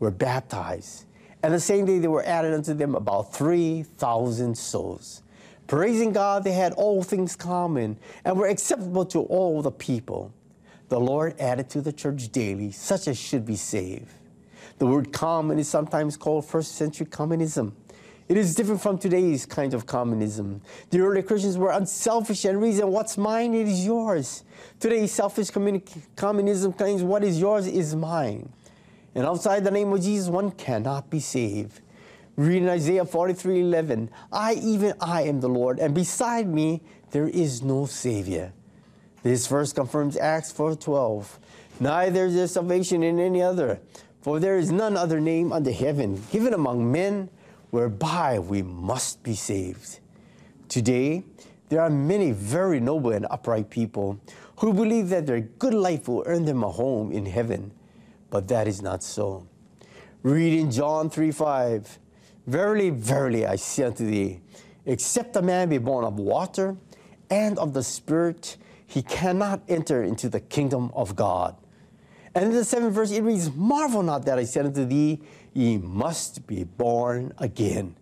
were 0.00 0.10
baptized. 0.10 1.04
And 1.42 1.54
the 1.54 1.60
same 1.60 1.86
day 1.86 1.98
there 1.98 2.10
were 2.10 2.24
added 2.24 2.52
unto 2.52 2.74
them 2.74 2.94
about 2.94 3.32
3,000 3.34 4.56
souls. 4.56 5.22
Praising 5.66 6.12
God, 6.12 6.44
they 6.44 6.52
had 6.52 6.72
all 6.72 7.02
things 7.02 7.36
common 7.36 7.96
and 8.24 8.36
were 8.36 8.48
acceptable 8.48 9.04
to 9.06 9.20
all 9.20 9.62
the 9.62 9.70
people. 9.70 10.32
The 10.88 10.98
Lord 10.98 11.38
added 11.38 11.70
to 11.70 11.80
the 11.80 11.92
church 11.92 12.30
daily 12.30 12.72
such 12.72 13.06
as 13.06 13.16
should 13.16 13.46
be 13.46 13.56
saved. 13.56 14.10
The 14.78 14.86
word 14.86 15.12
common 15.12 15.58
is 15.58 15.68
sometimes 15.68 16.16
called 16.16 16.44
first 16.44 16.74
century 16.74 17.06
communism. 17.06 17.76
It 18.28 18.36
is 18.36 18.54
different 18.54 18.80
from 18.80 18.98
today's 18.98 19.44
kind 19.44 19.74
of 19.74 19.86
communism. 19.86 20.60
The 20.90 21.00
early 21.00 21.22
Christians 21.22 21.58
were 21.58 21.70
unselfish 21.72 22.44
and 22.44 22.60
reasoned, 22.60 22.92
what's 22.92 23.18
mine, 23.18 23.54
it 23.54 23.66
is 23.66 23.84
yours. 23.84 24.44
Today's 24.78 25.12
selfish 25.12 25.50
communi- 25.50 25.82
communism 26.16 26.72
claims 26.72 27.02
what 27.02 27.24
is 27.24 27.40
yours 27.40 27.66
is 27.66 27.94
mine. 27.94 28.48
And 29.20 29.28
outside 29.28 29.64
the 29.64 29.70
name 29.70 29.92
of 29.92 30.00
Jesus, 30.00 30.30
one 30.30 30.50
cannot 30.50 31.10
be 31.10 31.20
saved. 31.20 31.82
Read 32.36 32.62
in 32.62 32.70
Isaiah 32.70 33.04
43 33.04 33.60
11, 33.60 34.08
I, 34.32 34.54
even 34.54 34.94
I, 34.98 35.24
am 35.24 35.42
the 35.42 35.48
Lord, 35.50 35.78
and 35.78 35.94
beside 35.94 36.48
me 36.48 36.80
there 37.10 37.28
is 37.28 37.60
no 37.60 37.84
Savior. 37.84 38.54
This 39.22 39.46
verse 39.46 39.74
confirms 39.74 40.16
Acts 40.16 40.50
4 40.52 40.74
12. 40.74 41.38
Neither 41.80 42.24
is 42.24 42.34
there 42.34 42.46
salvation 42.46 43.02
in 43.02 43.18
any 43.18 43.42
other, 43.42 43.78
for 44.22 44.40
there 44.40 44.56
is 44.56 44.72
none 44.72 44.96
other 44.96 45.20
name 45.20 45.52
under 45.52 45.70
heaven 45.70 46.24
given 46.32 46.54
among 46.54 46.90
men 46.90 47.28
whereby 47.68 48.38
we 48.38 48.62
must 48.62 49.22
be 49.22 49.34
saved. 49.34 50.00
Today, 50.70 51.24
there 51.68 51.82
are 51.82 51.90
many 51.90 52.30
very 52.30 52.80
noble 52.80 53.12
and 53.12 53.26
upright 53.30 53.68
people 53.68 54.18
who 54.60 54.72
believe 54.72 55.10
that 55.10 55.26
their 55.26 55.40
good 55.40 55.74
life 55.74 56.08
will 56.08 56.24
earn 56.24 56.46
them 56.46 56.64
a 56.64 56.70
home 56.70 57.12
in 57.12 57.26
heaven, 57.26 57.72
but 58.30 58.48
that 58.48 58.66
is 58.66 58.80
not 58.80 59.02
so. 59.02 59.46
Reading 60.22 60.70
John 60.70 61.10
3 61.10 61.30
5. 61.30 61.98
Verily, 62.46 62.90
verily, 62.90 63.46
I 63.46 63.56
say 63.56 63.84
unto 63.84 64.06
thee, 64.06 64.40
except 64.86 65.36
a 65.36 65.42
man 65.42 65.68
be 65.68 65.78
born 65.78 66.04
of 66.04 66.18
water 66.18 66.76
and 67.30 67.58
of 67.58 67.74
the 67.74 67.82
Spirit, 67.82 68.56
he 68.86 69.02
cannot 69.02 69.62
enter 69.68 70.02
into 70.02 70.28
the 70.28 70.40
kingdom 70.40 70.90
of 70.94 71.14
God. 71.14 71.56
And 72.34 72.46
in 72.46 72.52
the 72.52 72.64
seventh 72.64 72.94
verse, 72.94 73.10
it 73.10 73.22
reads, 73.22 73.52
Marvel 73.54 74.02
not 74.02 74.24
that 74.26 74.38
I 74.38 74.44
said 74.44 74.66
unto 74.66 74.84
thee, 74.84 75.20
ye 75.52 75.78
must 75.78 76.46
be 76.46 76.64
born 76.64 77.32
again. 77.38 77.96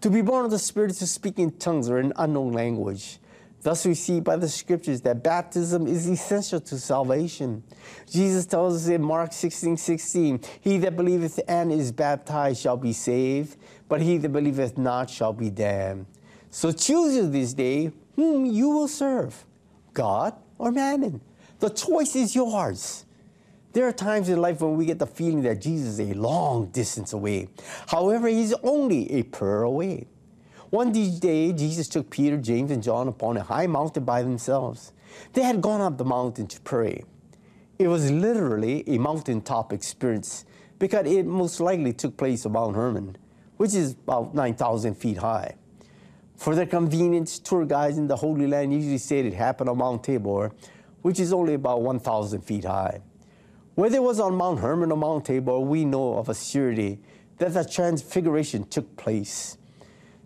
To 0.00 0.10
be 0.10 0.22
born 0.22 0.44
of 0.44 0.50
the 0.50 0.58
Spirit 0.58 0.92
is 0.92 0.98
to 1.00 1.06
speak 1.06 1.38
in 1.38 1.52
tongues 1.52 1.90
or 1.90 1.98
in 1.98 2.12
unknown 2.16 2.52
language. 2.52 3.18
Thus, 3.62 3.84
we 3.84 3.94
see 3.94 4.20
by 4.20 4.36
the 4.36 4.48
scriptures 4.48 5.00
that 5.02 5.22
baptism 5.22 5.86
is 5.86 6.08
essential 6.08 6.60
to 6.60 6.78
salvation. 6.78 7.64
Jesus 8.08 8.46
tells 8.46 8.76
us 8.76 8.88
in 8.88 9.02
Mark 9.02 9.32
16 9.32 9.76
16, 9.76 10.40
He 10.60 10.78
that 10.78 10.96
believeth 10.96 11.40
and 11.48 11.72
is 11.72 11.90
baptized 11.90 12.60
shall 12.60 12.76
be 12.76 12.92
saved, 12.92 13.56
but 13.88 14.00
he 14.00 14.18
that 14.18 14.28
believeth 14.28 14.78
not 14.78 15.10
shall 15.10 15.32
be 15.32 15.50
damned. 15.50 16.06
So 16.50 16.72
choose 16.72 17.14
you 17.14 17.28
this 17.28 17.52
day 17.52 17.90
whom 18.14 18.46
you 18.46 18.70
will 18.70 18.88
serve, 18.88 19.44
God 19.92 20.34
or 20.58 20.70
mammon. 20.70 21.20
The 21.58 21.70
choice 21.70 22.14
is 22.14 22.34
yours. 22.34 23.04
There 23.72 23.86
are 23.86 23.92
times 23.92 24.28
in 24.28 24.40
life 24.40 24.60
when 24.60 24.76
we 24.76 24.86
get 24.86 24.98
the 24.98 25.06
feeling 25.06 25.42
that 25.42 25.60
Jesus 25.60 25.98
is 25.98 26.10
a 26.10 26.14
long 26.14 26.66
distance 26.66 27.12
away. 27.12 27.48
However, 27.86 28.28
he's 28.28 28.54
only 28.62 29.10
a 29.12 29.24
prayer 29.24 29.62
away. 29.62 30.06
One 30.70 30.92
day, 30.92 31.52
Jesus 31.52 31.88
took 31.88 32.10
Peter, 32.10 32.36
James, 32.36 32.70
and 32.70 32.82
John 32.82 33.08
upon 33.08 33.38
a 33.38 33.42
high 33.42 33.66
mountain 33.66 34.04
by 34.04 34.22
themselves. 34.22 34.92
They 35.32 35.42
had 35.42 35.62
gone 35.62 35.80
up 35.80 35.96
the 35.96 36.04
mountain 36.04 36.46
to 36.48 36.60
pray. 36.60 37.04
It 37.78 37.88
was 37.88 38.10
literally 38.10 38.84
a 38.86 38.98
mountaintop 38.98 39.72
experience 39.72 40.44
because 40.78 41.06
it 41.06 41.24
most 41.24 41.60
likely 41.60 41.94
took 41.94 42.18
place 42.18 42.44
on 42.44 42.52
Mount 42.52 42.76
Hermon, 42.76 43.16
which 43.56 43.74
is 43.74 43.92
about 43.92 44.34
9,000 44.34 44.94
feet 44.94 45.16
high. 45.16 45.54
For 46.36 46.54
their 46.54 46.66
convenience, 46.66 47.38
tour 47.38 47.64
guides 47.64 47.96
in 47.96 48.06
the 48.06 48.16
Holy 48.16 48.46
Land 48.46 48.74
usually 48.74 48.98
said 48.98 49.24
it 49.24 49.32
happened 49.32 49.70
on 49.70 49.78
Mount 49.78 50.04
Tabor, 50.04 50.52
which 51.00 51.18
is 51.18 51.32
only 51.32 51.54
about 51.54 51.80
1,000 51.80 52.42
feet 52.42 52.64
high. 52.64 53.00
Whether 53.74 53.96
it 53.96 54.02
was 54.02 54.20
on 54.20 54.34
Mount 54.34 54.60
Hermon 54.60 54.92
or 54.92 54.98
Mount 54.98 55.24
Tabor, 55.24 55.60
we 55.60 55.86
know 55.86 56.18
of 56.18 56.28
a 56.28 56.34
surety 56.34 57.00
that 57.38 57.54
the 57.54 57.64
transfiguration 57.64 58.64
took 58.64 58.96
place. 58.98 59.56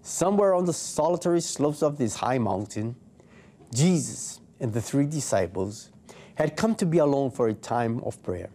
Somewhere 0.02 0.52
on 0.52 0.64
the 0.64 0.72
solitary 0.72 1.40
slopes 1.40 1.82
of 1.82 1.96
this 1.96 2.16
high 2.16 2.38
mountain, 2.38 2.96
Jesus 3.72 4.40
and 4.58 4.72
the 4.72 4.82
three 4.82 5.06
disciples 5.06 5.90
had 6.34 6.56
come 6.56 6.74
to 6.74 6.86
be 6.86 6.98
alone 6.98 7.30
for 7.30 7.46
a 7.48 7.54
time 7.54 8.00
of 8.04 8.20
prayer. 8.22 8.50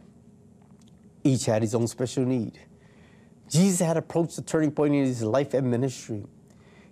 Each 1.23 1.45
had 1.45 1.61
his 1.61 1.73
own 1.73 1.87
special 1.87 2.25
need. 2.25 2.59
Jesus 3.49 3.79
had 3.79 3.95
approached 3.95 4.35
the 4.35 4.41
turning 4.41 4.71
point 4.71 4.93
in 4.93 5.05
his 5.05 5.23
life 5.23 5.53
and 5.53 5.71
ministry. 5.71 6.25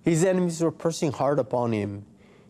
His 0.04 0.24
enemies 0.24 0.62
were 0.62 0.72
pressing 0.72 1.12
hard 1.12 1.38
upon 1.38 1.74
him. 1.74 2.06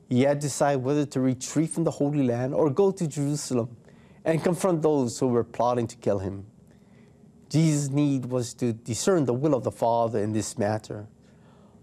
He 0.08 0.22
had 0.22 0.42
to 0.42 0.48
decide 0.48 0.78
whether 0.78 1.08
to 1.08 1.20
retreat 1.20 1.72
from 1.72 1.86
the 1.86 1.92
Holy 1.92 2.22
Land 2.22 2.54
or 2.54 2.70
go 2.70 2.92
to 2.92 3.08
Jerusalem 3.08 3.76
and 4.24 4.44
confront 4.44 4.84
those 4.84 5.18
who 5.18 5.28
were 5.28 5.44
plotting 5.44 5.88
to 5.88 5.96
kill 5.96 6.20
him. 6.20 6.46
Jesus' 7.50 7.90
need 7.90 8.26
was 8.26 8.54
to 8.56 8.74
discern 8.74 9.26
the 9.26 9.34
will 9.34 9.56
of 9.56 9.64
the 9.64 9.72
Father 9.72 10.20
in 10.20 10.34
this 10.34 10.58
matter. 10.58 11.08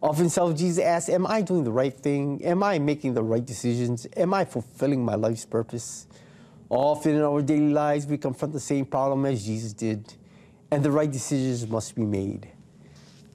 Of 0.03 0.18
self 0.32 0.57
Jesus 0.57 0.82
asks, 0.84 1.09
Am 1.09 1.28
I 1.28 1.42
doing 1.42 1.62
the 1.62 1.70
right 1.70 1.96
thing? 1.96 2.44
Am 2.44 2.64
I 2.64 2.80
making 2.80 3.14
the 3.14 3.22
right 3.22 3.44
decisions? 3.44 4.05
Am 4.16 4.34
I 4.34 4.44
fulfilling 4.44 5.05
my 5.05 5.14
life's 5.14 5.44
purpose? 5.44 6.09
Often 6.68 7.16
in 7.16 7.22
our 7.22 7.40
daily 7.40 7.72
lives, 7.72 8.07
we 8.07 8.18
confront 8.18 8.53
the 8.53 8.61
same 8.61 8.84
problem 8.84 9.24
as 9.26 9.46
Jesus 9.46 9.72
did, 9.72 10.14
and 10.72 10.82
the 10.82 10.90
right 10.90 11.11
decisions 11.11 11.68
must 11.68 11.94
be 11.94 12.05
made. 12.05 12.48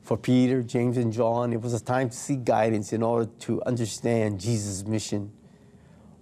For 0.02 0.18
Peter, 0.18 0.62
James, 0.62 0.98
and 0.98 1.14
John, 1.14 1.54
it 1.54 1.62
was 1.62 1.74
a 1.74 1.80
time 1.80 2.10
to 2.10 2.16
seek 2.16 2.44
guidance 2.44 2.92
in 2.92 3.02
order 3.02 3.30
to 3.42 3.64
understand 3.64 4.40
Jesus' 4.40 4.86
mission. 4.86 5.32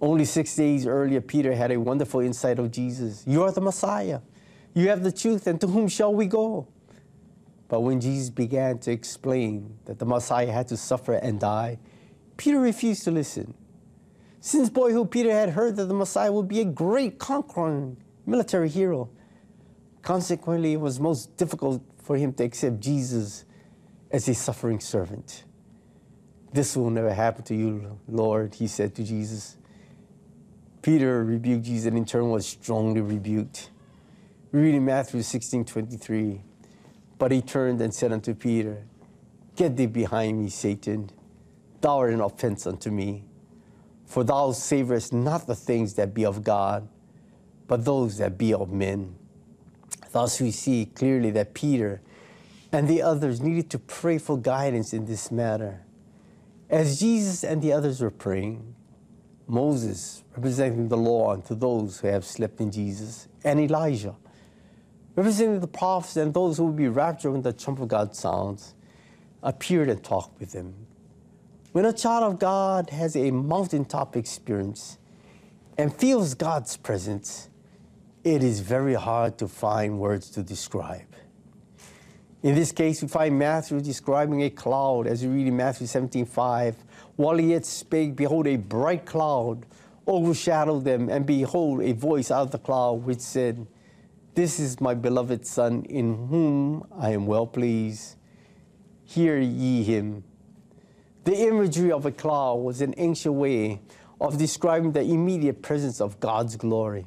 Only 0.00 0.26
six 0.26 0.54
days 0.54 0.86
earlier, 0.86 1.20
Peter 1.20 1.54
had 1.54 1.72
a 1.72 1.80
wonderful 1.80 2.20
insight 2.20 2.60
of 2.60 2.70
Jesus. 2.70 3.24
You 3.26 3.42
are 3.42 3.50
the 3.50 3.62
Messiah. 3.62 4.20
You 4.74 4.90
have 4.90 5.02
the 5.02 5.12
truth, 5.12 5.48
and 5.48 5.60
to 5.60 5.66
whom 5.66 5.88
shall 5.88 6.14
we 6.14 6.26
go? 6.26 6.68
But 7.68 7.80
when 7.80 8.00
Jesus 8.00 8.30
began 8.30 8.78
to 8.80 8.92
explain 8.92 9.78
that 9.86 9.98
the 9.98 10.06
Messiah 10.06 10.52
had 10.52 10.68
to 10.68 10.76
suffer 10.76 11.14
and 11.14 11.40
die, 11.40 11.78
Peter 12.36 12.60
refused 12.60 13.04
to 13.04 13.10
listen. 13.10 13.54
Since 14.40 14.70
boyhood, 14.70 15.10
Peter 15.10 15.32
had 15.32 15.50
heard 15.50 15.76
that 15.76 15.86
the 15.86 15.94
Messiah 15.94 16.30
would 16.30 16.46
be 16.46 16.60
a 16.60 16.64
great 16.64 17.18
conquering 17.18 17.96
military 18.24 18.68
hero. 18.68 19.10
Consequently, 20.02 20.74
it 20.74 20.80
was 20.80 21.00
most 21.00 21.36
difficult 21.36 21.82
for 22.02 22.16
him 22.16 22.32
to 22.34 22.44
accept 22.44 22.78
Jesus 22.78 23.44
as 24.12 24.28
a 24.28 24.34
suffering 24.34 24.78
servant. 24.78 25.44
This 26.52 26.76
will 26.76 26.90
never 26.90 27.12
happen 27.12 27.42
to 27.44 27.54
you, 27.54 27.98
Lord, 28.06 28.54
he 28.54 28.68
said 28.68 28.94
to 28.94 29.02
Jesus. 29.02 29.56
Peter 30.82 31.24
rebuked 31.24 31.64
Jesus 31.64 31.86
and 31.86 31.98
in 31.98 32.04
turn 32.04 32.30
was 32.30 32.46
strongly 32.46 33.00
rebuked. 33.00 33.70
We 34.52 34.60
read 34.60 34.74
in 34.76 34.84
Matthew 34.84 35.22
16 35.22 35.64
23. 35.64 36.40
But 37.18 37.32
he 37.32 37.40
turned 37.40 37.80
and 37.80 37.94
said 37.94 38.12
unto 38.12 38.34
Peter, 38.34 38.84
Get 39.56 39.76
thee 39.76 39.86
behind 39.86 40.42
me, 40.42 40.50
Satan. 40.50 41.10
Thou 41.80 41.98
art 41.98 42.12
an 42.12 42.20
offense 42.20 42.66
unto 42.66 42.90
me. 42.90 43.24
For 44.04 44.22
thou 44.22 44.52
savorest 44.52 45.12
not 45.12 45.46
the 45.46 45.54
things 45.54 45.94
that 45.94 46.14
be 46.14 46.24
of 46.24 46.44
God, 46.44 46.88
but 47.66 47.84
those 47.84 48.18
that 48.18 48.38
be 48.38 48.52
of 48.52 48.70
men. 48.70 49.16
Thus 50.12 50.40
we 50.40 50.50
see 50.50 50.86
clearly 50.86 51.30
that 51.32 51.54
Peter 51.54 52.00
and 52.72 52.88
the 52.88 53.02
others 53.02 53.40
needed 53.40 53.70
to 53.70 53.78
pray 53.78 54.18
for 54.18 54.38
guidance 54.38 54.92
in 54.92 55.06
this 55.06 55.30
matter. 55.30 55.82
As 56.68 57.00
Jesus 57.00 57.44
and 57.44 57.62
the 57.62 57.72
others 57.72 58.00
were 58.00 58.10
praying, 58.10 58.74
Moses, 59.46 60.24
representing 60.34 60.88
the 60.88 60.96
law 60.96 61.32
unto 61.32 61.54
those 61.54 62.00
who 62.00 62.08
have 62.08 62.24
slept 62.24 62.60
in 62.60 62.70
Jesus, 62.70 63.28
and 63.44 63.60
Elijah, 63.60 64.16
representing 65.16 65.60
the 65.60 65.66
prophets 65.66 66.16
and 66.16 66.32
those 66.32 66.58
who 66.58 66.66
will 66.66 66.72
be 66.72 66.88
raptured 66.88 67.32
when 67.32 67.42
the 67.42 67.52
trump 67.52 67.80
of 67.80 67.88
God 67.88 68.14
sounds, 68.14 68.74
appeared 69.42 69.88
and 69.88 70.04
talked 70.04 70.38
with 70.38 70.52
them. 70.52 70.74
When 71.72 71.84
a 71.84 71.92
child 71.92 72.24
of 72.24 72.38
God 72.38 72.90
has 72.90 73.16
a 73.16 73.30
mountaintop 73.30 74.16
experience 74.16 74.98
and 75.76 75.94
feels 75.94 76.34
God's 76.34 76.76
presence, 76.76 77.48
it 78.24 78.42
is 78.42 78.60
very 78.60 78.94
hard 78.94 79.38
to 79.38 79.48
find 79.48 79.98
words 79.98 80.30
to 80.30 80.42
describe. 80.42 81.06
In 82.42 82.54
this 82.54 82.70
case, 82.70 83.02
we 83.02 83.08
find 83.08 83.38
Matthew 83.38 83.80
describing 83.80 84.42
a 84.42 84.50
cloud, 84.50 85.06
as 85.06 85.22
we 85.22 85.28
read 85.28 85.46
in 85.48 85.56
Matthew 85.56 85.86
17 85.86 86.26
5. 86.26 86.76
While 87.16 87.38
he 87.38 87.50
yet 87.50 87.64
spake, 87.64 88.14
behold, 88.14 88.46
a 88.46 88.56
bright 88.56 89.06
cloud 89.06 89.64
overshadowed 90.06 90.84
them, 90.84 91.08
and 91.08 91.26
behold, 91.26 91.82
a 91.82 91.92
voice 91.92 92.30
out 92.30 92.42
of 92.42 92.50
the 92.52 92.58
cloud 92.58 93.04
which 93.04 93.20
said, 93.20 93.66
This 94.36 94.60
is 94.60 94.82
my 94.82 94.92
beloved 94.92 95.46
Son, 95.46 95.86
in 95.88 96.28
whom 96.28 96.86
I 96.94 97.12
am 97.12 97.26
well 97.26 97.46
pleased. 97.46 98.16
Hear 99.02 99.38
ye 99.38 99.82
him. 99.82 100.24
The 101.24 101.48
imagery 101.48 101.90
of 101.90 102.04
a 102.04 102.12
cloud 102.12 102.56
was 102.56 102.82
an 102.82 102.92
ancient 102.98 103.34
way 103.34 103.80
of 104.20 104.36
describing 104.36 104.92
the 104.92 105.00
immediate 105.00 105.62
presence 105.62 106.02
of 106.02 106.20
God's 106.20 106.54
glory. 106.56 107.06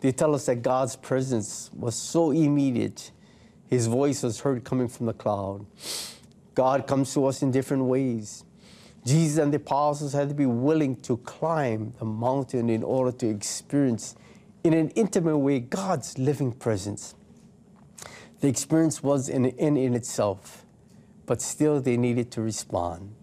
They 0.00 0.10
tell 0.10 0.34
us 0.34 0.46
that 0.46 0.62
God's 0.62 0.96
presence 0.96 1.70
was 1.74 1.94
so 1.94 2.30
immediate, 2.30 3.10
his 3.68 3.86
voice 3.86 4.22
was 4.22 4.40
heard 4.40 4.64
coming 4.64 4.88
from 4.88 5.04
the 5.04 5.12
cloud. 5.12 5.66
God 6.54 6.86
comes 6.86 7.12
to 7.12 7.26
us 7.26 7.42
in 7.42 7.50
different 7.50 7.84
ways. 7.84 8.46
Jesus 9.04 9.36
and 9.36 9.52
the 9.52 9.58
apostles 9.58 10.14
had 10.14 10.30
to 10.30 10.34
be 10.34 10.46
willing 10.46 10.96
to 11.02 11.18
climb 11.18 11.92
the 11.98 12.06
mountain 12.06 12.70
in 12.70 12.82
order 12.82 13.12
to 13.18 13.28
experience, 13.28 14.16
in 14.64 14.72
an 14.72 14.90
intimate 14.90 15.38
way, 15.38 15.60
God's 15.60 16.18
living 16.18 16.52
presence. 16.52 17.14
The 18.40 18.48
experience 18.48 19.02
was 19.02 19.28
an 19.28 19.46
end 19.46 19.78
in 19.78 19.94
itself, 19.94 20.64
but 21.26 21.42
still 21.42 21.80
they 21.80 21.96
needed 21.96 22.30
to 22.32 22.42
respond. 22.42 23.14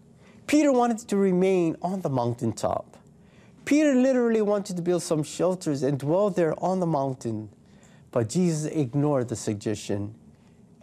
Peter 0.48 0.72
wanted 0.72 1.00
to 1.00 1.18
remain 1.18 1.76
on 1.82 2.02
the 2.02 2.10
mountaintop. 2.10 2.98
Peter 3.66 3.96
literally 3.96 4.42
wanted 4.42 4.76
to 4.76 4.82
build 4.82 5.02
some 5.02 5.24
shelters 5.24 5.82
and 5.82 5.98
dwell 6.00 6.30
there 6.30 6.54
on 6.64 6.80
the 6.80 6.86
mountain, 6.86 7.50
but 8.12 8.30
Jesus 8.30 8.72
ignored 8.72 9.30
the 9.30 9.36
suggestion 9.36 10.14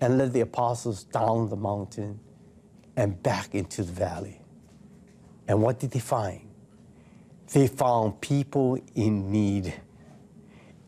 and 0.01 0.19
led 0.19 0.33
the 0.33 0.41
apostles 0.41 1.05
down 1.05 1.49
the 1.49 1.57
mountain 1.57 2.19
and 2.97 3.23
back 3.23 3.55
into 3.55 3.85
the 3.85 3.93
valley. 3.93 4.41
And 5.47 5.63
what 5.63 5.79
did 5.79 5.93
they 5.93 6.01
find? 6.01 6.49
They 7.53 7.69
found 7.69 8.21
people 8.21 8.79
in 8.95 9.31
need. 9.31 9.75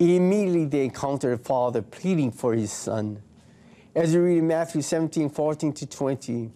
Immediately 0.05 0.67
they 0.67 0.85
encountered 0.85 1.33
a 1.33 1.43
father 1.43 1.81
pleading 1.81 2.31
for 2.31 2.53
his 2.53 2.71
son. 2.71 3.23
As 3.95 4.13
you 4.13 4.23
read 4.23 4.39
in 4.39 4.47
Matthew 4.47 4.83
17, 4.83 5.31
14 5.31 5.73
to 5.73 5.87
20, 5.87 6.51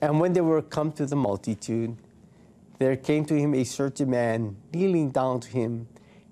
and 0.00 0.18
when 0.18 0.32
they 0.32 0.40
were 0.40 0.60
come 0.62 0.90
to 0.92 1.06
the 1.06 1.14
multitude, 1.14 1.96
there 2.78 2.96
came 2.96 3.24
to 3.26 3.38
him 3.38 3.54
a 3.54 3.62
certain 3.62 4.10
man, 4.10 4.56
kneeling 4.74 5.10
down 5.10 5.38
to 5.40 5.48
him, 5.48 5.86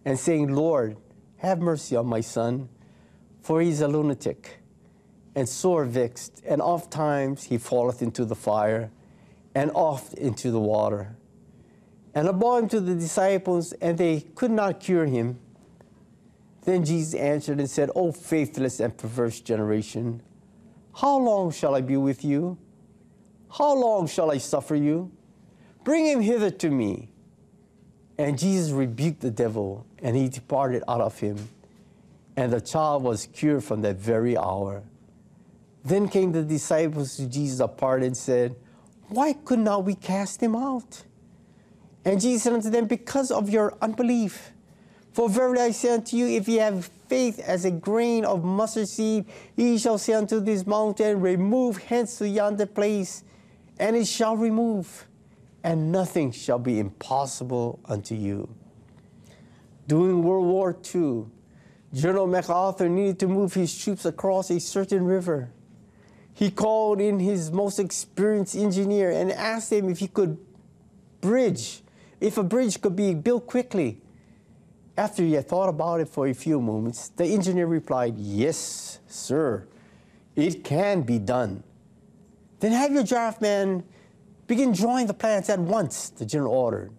and 0.04 0.18
saying, 0.18 0.52
Lord, 0.52 0.96
have 1.36 1.60
mercy 1.60 1.94
on 1.94 2.06
my 2.06 2.20
son, 2.20 2.68
for 3.40 3.60
he 3.60 3.68
is 3.68 3.80
a 3.80 3.86
lunatic, 3.86 4.58
and 5.36 5.48
sore 5.48 5.84
vexed, 5.84 6.42
and 6.44 6.60
oft 6.60 6.90
times 6.90 7.44
he 7.44 7.58
falleth 7.58 8.02
into 8.02 8.24
the 8.24 8.34
fire, 8.34 8.90
and 9.54 9.70
oft 9.70 10.14
into 10.14 10.50
the 10.50 10.58
water. 10.58 11.14
And 12.12 12.28
I 12.28 12.32
brought 12.32 12.64
him 12.64 12.68
to 12.70 12.80
the 12.80 12.96
disciples, 12.96 13.72
and 13.74 13.96
they 13.96 14.22
could 14.34 14.50
not 14.50 14.80
cure 14.80 15.06
him. 15.06 15.38
Then 16.64 16.84
Jesus 16.84 17.14
answered 17.14 17.58
and 17.58 17.70
said, 17.70 17.90
O 17.94 18.12
faithless 18.12 18.80
and 18.80 18.96
perverse 18.96 19.40
generation, 19.40 20.22
how 20.94 21.16
long 21.18 21.50
shall 21.50 21.74
I 21.74 21.80
be 21.80 21.96
with 21.96 22.24
you? 22.24 22.58
How 23.50 23.74
long 23.74 24.06
shall 24.06 24.30
I 24.30 24.38
suffer 24.38 24.74
you? 24.74 25.10
Bring 25.84 26.06
him 26.06 26.20
hither 26.20 26.50
to 26.50 26.70
me. 26.70 27.10
And 28.18 28.38
Jesus 28.38 28.70
rebuked 28.70 29.20
the 29.20 29.30
devil, 29.30 29.86
and 30.02 30.14
he 30.14 30.28
departed 30.28 30.82
out 30.86 31.00
of 31.00 31.18
him. 31.18 31.48
And 32.36 32.52
the 32.52 32.60
child 32.60 33.02
was 33.02 33.26
cured 33.26 33.64
from 33.64 33.80
that 33.82 33.96
very 33.96 34.36
hour. 34.36 34.82
Then 35.84 36.08
came 36.08 36.32
the 36.32 36.42
disciples 36.42 37.16
to 37.16 37.26
Jesus 37.26 37.60
apart 37.60 38.02
and 38.02 38.14
said, 38.14 38.56
Why 39.08 39.32
could 39.32 39.58
not 39.58 39.84
we 39.84 39.94
cast 39.94 40.42
him 40.42 40.54
out? 40.54 41.02
And 42.04 42.20
Jesus 42.20 42.42
said 42.42 42.52
unto 42.52 42.70
them, 42.70 42.86
Because 42.86 43.30
of 43.30 43.48
your 43.48 43.76
unbelief. 43.80 44.52
For 45.12 45.28
verily 45.28 45.60
I 45.60 45.70
say 45.72 45.94
unto 45.94 46.16
you, 46.16 46.26
if 46.26 46.48
ye 46.48 46.56
have 46.56 46.86
faith 47.08 47.40
as 47.40 47.64
a 47.64 47.70
grain 47.70 48.24
of 48.24 48.44
mustard 48.44 48.88
seed, 48.88 49.24
ye 49.56 49.76
shall 49.78 49.98
say 49.98 50.12
unto 50.12 50.38
this 50.40 50.66
mountain, 50.66 51.20
Remove 51.20 51.78
hence 51.78 52.18
to 52.18 52.28
yonder 52.28 52.66
place, 52.66 53.24
and 53.78 53.96
it 53.96 54.06
shall 54.06 54.36
remove, 54.36 55.06
and 55.64 55.90
nothing 55.90 56.30
shall 56.30 56.58
be 56.58 56.78
impossible 56.78 57.80
unto 57.86 58.14
you. 58.14 58.48
During 59.88 60.22
World 60.22 60.46
War 60.46 60.76
II, 60.94 61.24
General 61.92 62.28
MacArthur 62.28 62.88
needed 62.88 63.18
to 63.18 63.26
move 63.26 63.54
his 63.54 63.76
troops 63.76 64.04
across 64.04 64.50
a 64.50 64.60
certain 64.60 65.04
river. 65.04 65.50
He 66.32 66.52
called 66.52 67.00
in 67.00 67.18
his 67.18 67.50
most 67.50 67.80
experienced 67.80 68.54
engineer 68.54 69.10
and 69.10 69.32
asked 69.32 69.72
him 69.72 69.88
if 69.88 69.98
he 69.98 70.06
could 70.06 70.38
bridge, 71.20 71.82
if 72.20 72.38
a 72.38 72.44
bridge 72.44 72.80
could 72.80 72.94
be 72.94 73.14
built 73.14 73.48
quickly. 73.48 74.00
After 75.00 75.22
he 75.22 75.32
had 75.32 75.48
thought 75.48 75.70
about 75.70 76.00
it 76.00 76.10
for 76.10 76.26
a 76.26 76.34
few 76.34 76.60
moments, 76.60 77.08
the 77.08 77.24
engineer 77.24 77.66
replied, 77.66 78.18
Yes, 78.18 78.98
sir, 79.06 79.66
it 80.36 80.62
can 80.62 81.00
be 81.00 81.18
done. 81.18 81.62
Then 82.58 82.72
have 82.72 82.92
your 82.92 83.04
draftman 83.04 83.82
begin 84.46 84.72
drawing 84.72 85.06
the 85.06 85.14
plans 85.14 85.48
at 85.48 85.58
once, 85.58 86.10
the 86.10 86.26
general 86.26 86.52
ordered. 86.52 86.92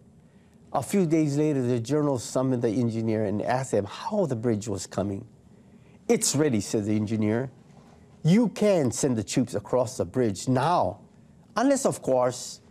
A 0.74 0.82
few 0.82 1.06
days 1.06 1.38
later, 1.38 1.62
the 1.62 1.80
general 1.80 2.18
summoned 2.18 2.64
the 2.64 2.72
engineer 2.72 3.26
and 3.26 3.40
asked 3.44 3.72
him 3.72 3.86
how 3.86 4.26
the 4.26 4.36
bridge 4.36 4.68
was 4.68 4.88
coming. 4.88 5.24
It's 6.08 6.36
ready, 6.36 6.60
said 6.60 6.86
the 6.86 6.96
engineer. 6.96 7.52
You 8.24 8.50
can 8.50 8.90
send 8.90 9.16
the 9.16 9.24
troops 9.24 9.54
across 9.54 9.98
the 9.98 10.06
bridge 10.06 10.48
now, 10.48 11.02
unless, 11.56 11.86
of 11.86 12.02
course, 12.02 12.62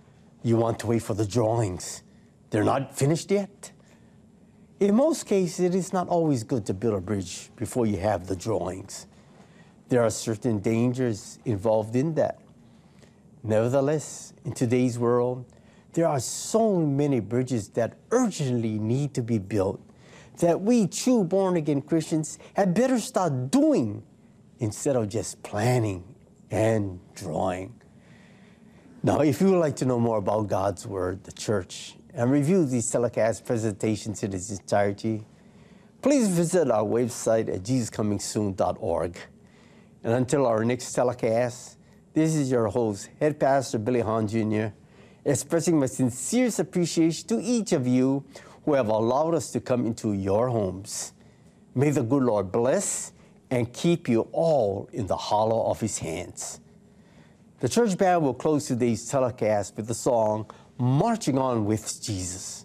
you 0.43 0.57
want 0.57 0.81
to 0.81 0.89
wait 0.89 1.03
for 1.03 1.14
the 1.14 1.24
drawings. 1.24 2.03
They're 2.51 2.64
not 2.64 2.97
finished 2.99 3.31
yet. 3.31 3.70
In 4.81 4.95
most 4.95 5.26
cases, 5.26 5.61
it 5.61 5.74
is 5.74 5.93
not 5.93 6.09
always 6.09 6.43
good 6.43 6.64
to 6.64 6.72
build 6.72 6.95
a 6.95 7.01
bridge 7.03 7.51
before 7.55 7.85
you 7.85 7.99
have 7.99 8.26
the 8.26 8.35
drawings. 8.35 9.07
There 9.91 10.03
are 10.03 10.09
certain 10.09 10.61
dangers 10.61 11.39
involved 11.45 11.95
in 11.95 12.14
that. 12.14 12.41
Nevertheless, 13.43 14.33
in 14.47 14.53
today's 14.53 14.99
world, 14.99 15.45
there 15.93 16.09
are 16.09 16.18
so 16.18 16.76
many 16.76 17.20
bridges 17.20 17.68
that 17.70 17.99
urgently 18.11 18.78
need 18.78 19.12
to 19.14 19.22
be 19.22 19.37
built 19.39 19.83
that 20.39 20.62
we 20.62 20.87
true 20.87 21.24
born 21.24 21.59
again 21.59 21.83
Christians 21.83 22.39
had 22.55 22.72
better 22.72 22.99
start 22.99 23.51
doing 23.51 24.03
instead 24.61 24.97
of 24.97 25.11
just 25.11 25.43
planning 25.43 26.14
and 26.51 27.01
drawing. 27.14 27.74
Now, 29.03 29.20
if 29.20 29.43
you 29.43 29.51
would 29.51 29.61
like 29.61 29.76
to 29.76 29.85
know 29.85 30.01
more 30.01 30.16
about 30.16 30.49
God's 30.49 30.87
Word, 30.87 31.24
the 31.24 31.33
church, 31.33 31.97
and 32.15 32.31
review 32.31 32.65
these 32.65 32.91
telecast 32.91 33.45
presentations 33.45 34.23
in 34.23 34.33
its 34.33 34.51
entirety, 34.51 35.25
please 36.03 36.29
visit 36.29 36.71
our 36.71 36.85
website 36.85 37.49
at 37.53 37.63
jesuscomingsoon.org. 37.63 39.19
And 40.03 40.15
until 40.15 40.47
our 40.47 40.65
next 40.65 40.93
telecast, 40.93 41.77
this 42.13 42.35
is 42.35 42.51
your 42.51 42.69
host, 42.69 43.09
Head 43.21 43.39
Pastor 43.39 43.79
Billy 43.79 44.01
Hahn 44.01 44.27
Jr., 44.27 44.69
expressing 45.25 45.79
my 45.79 45.87
sincerest 45.87 46.59
appreciation 46.59 47.29
to 47.29 47.41
each 47.41 47.73
of 47.73 47.87
you 47.87 48.25
who 48.65 48.75
have 48.75 48.89
allowed 48.89 49.35
us 49.35 49.53
to 49.53 49.61
come 49.61 49.87
into 49.87 50.13
your 50.13 50.49
homes. 50.49 51.13
May 51.75 51.91
the 51.91 52.03
good 52.03 52.23
Lord 52.23 52.51
bless 52.51 53.13
and 53.51 53.73
keep 53.73 54.09
you 54.09 54.23
all 54.33 54.89
in 54.93 55.07
the 55.07 55.17
hollow 55.17 55.71
of 55.71 55.81
his 55.81 55.99
hands. 55.99 56.61
The 57.61 57.69
church 57.69 57.99
band 57.99 58.23
will 58.23 58.35
close 58.35 58.67
today's 58.67 59.07
telecast 59.07 59.77
with 59.77 59.87
the 59.87 59.95
song 59.95 60.51
Marching 60.81 61.37
On 61.37 61.66
with 61.66 62.01
Jesus. 62.03 62.64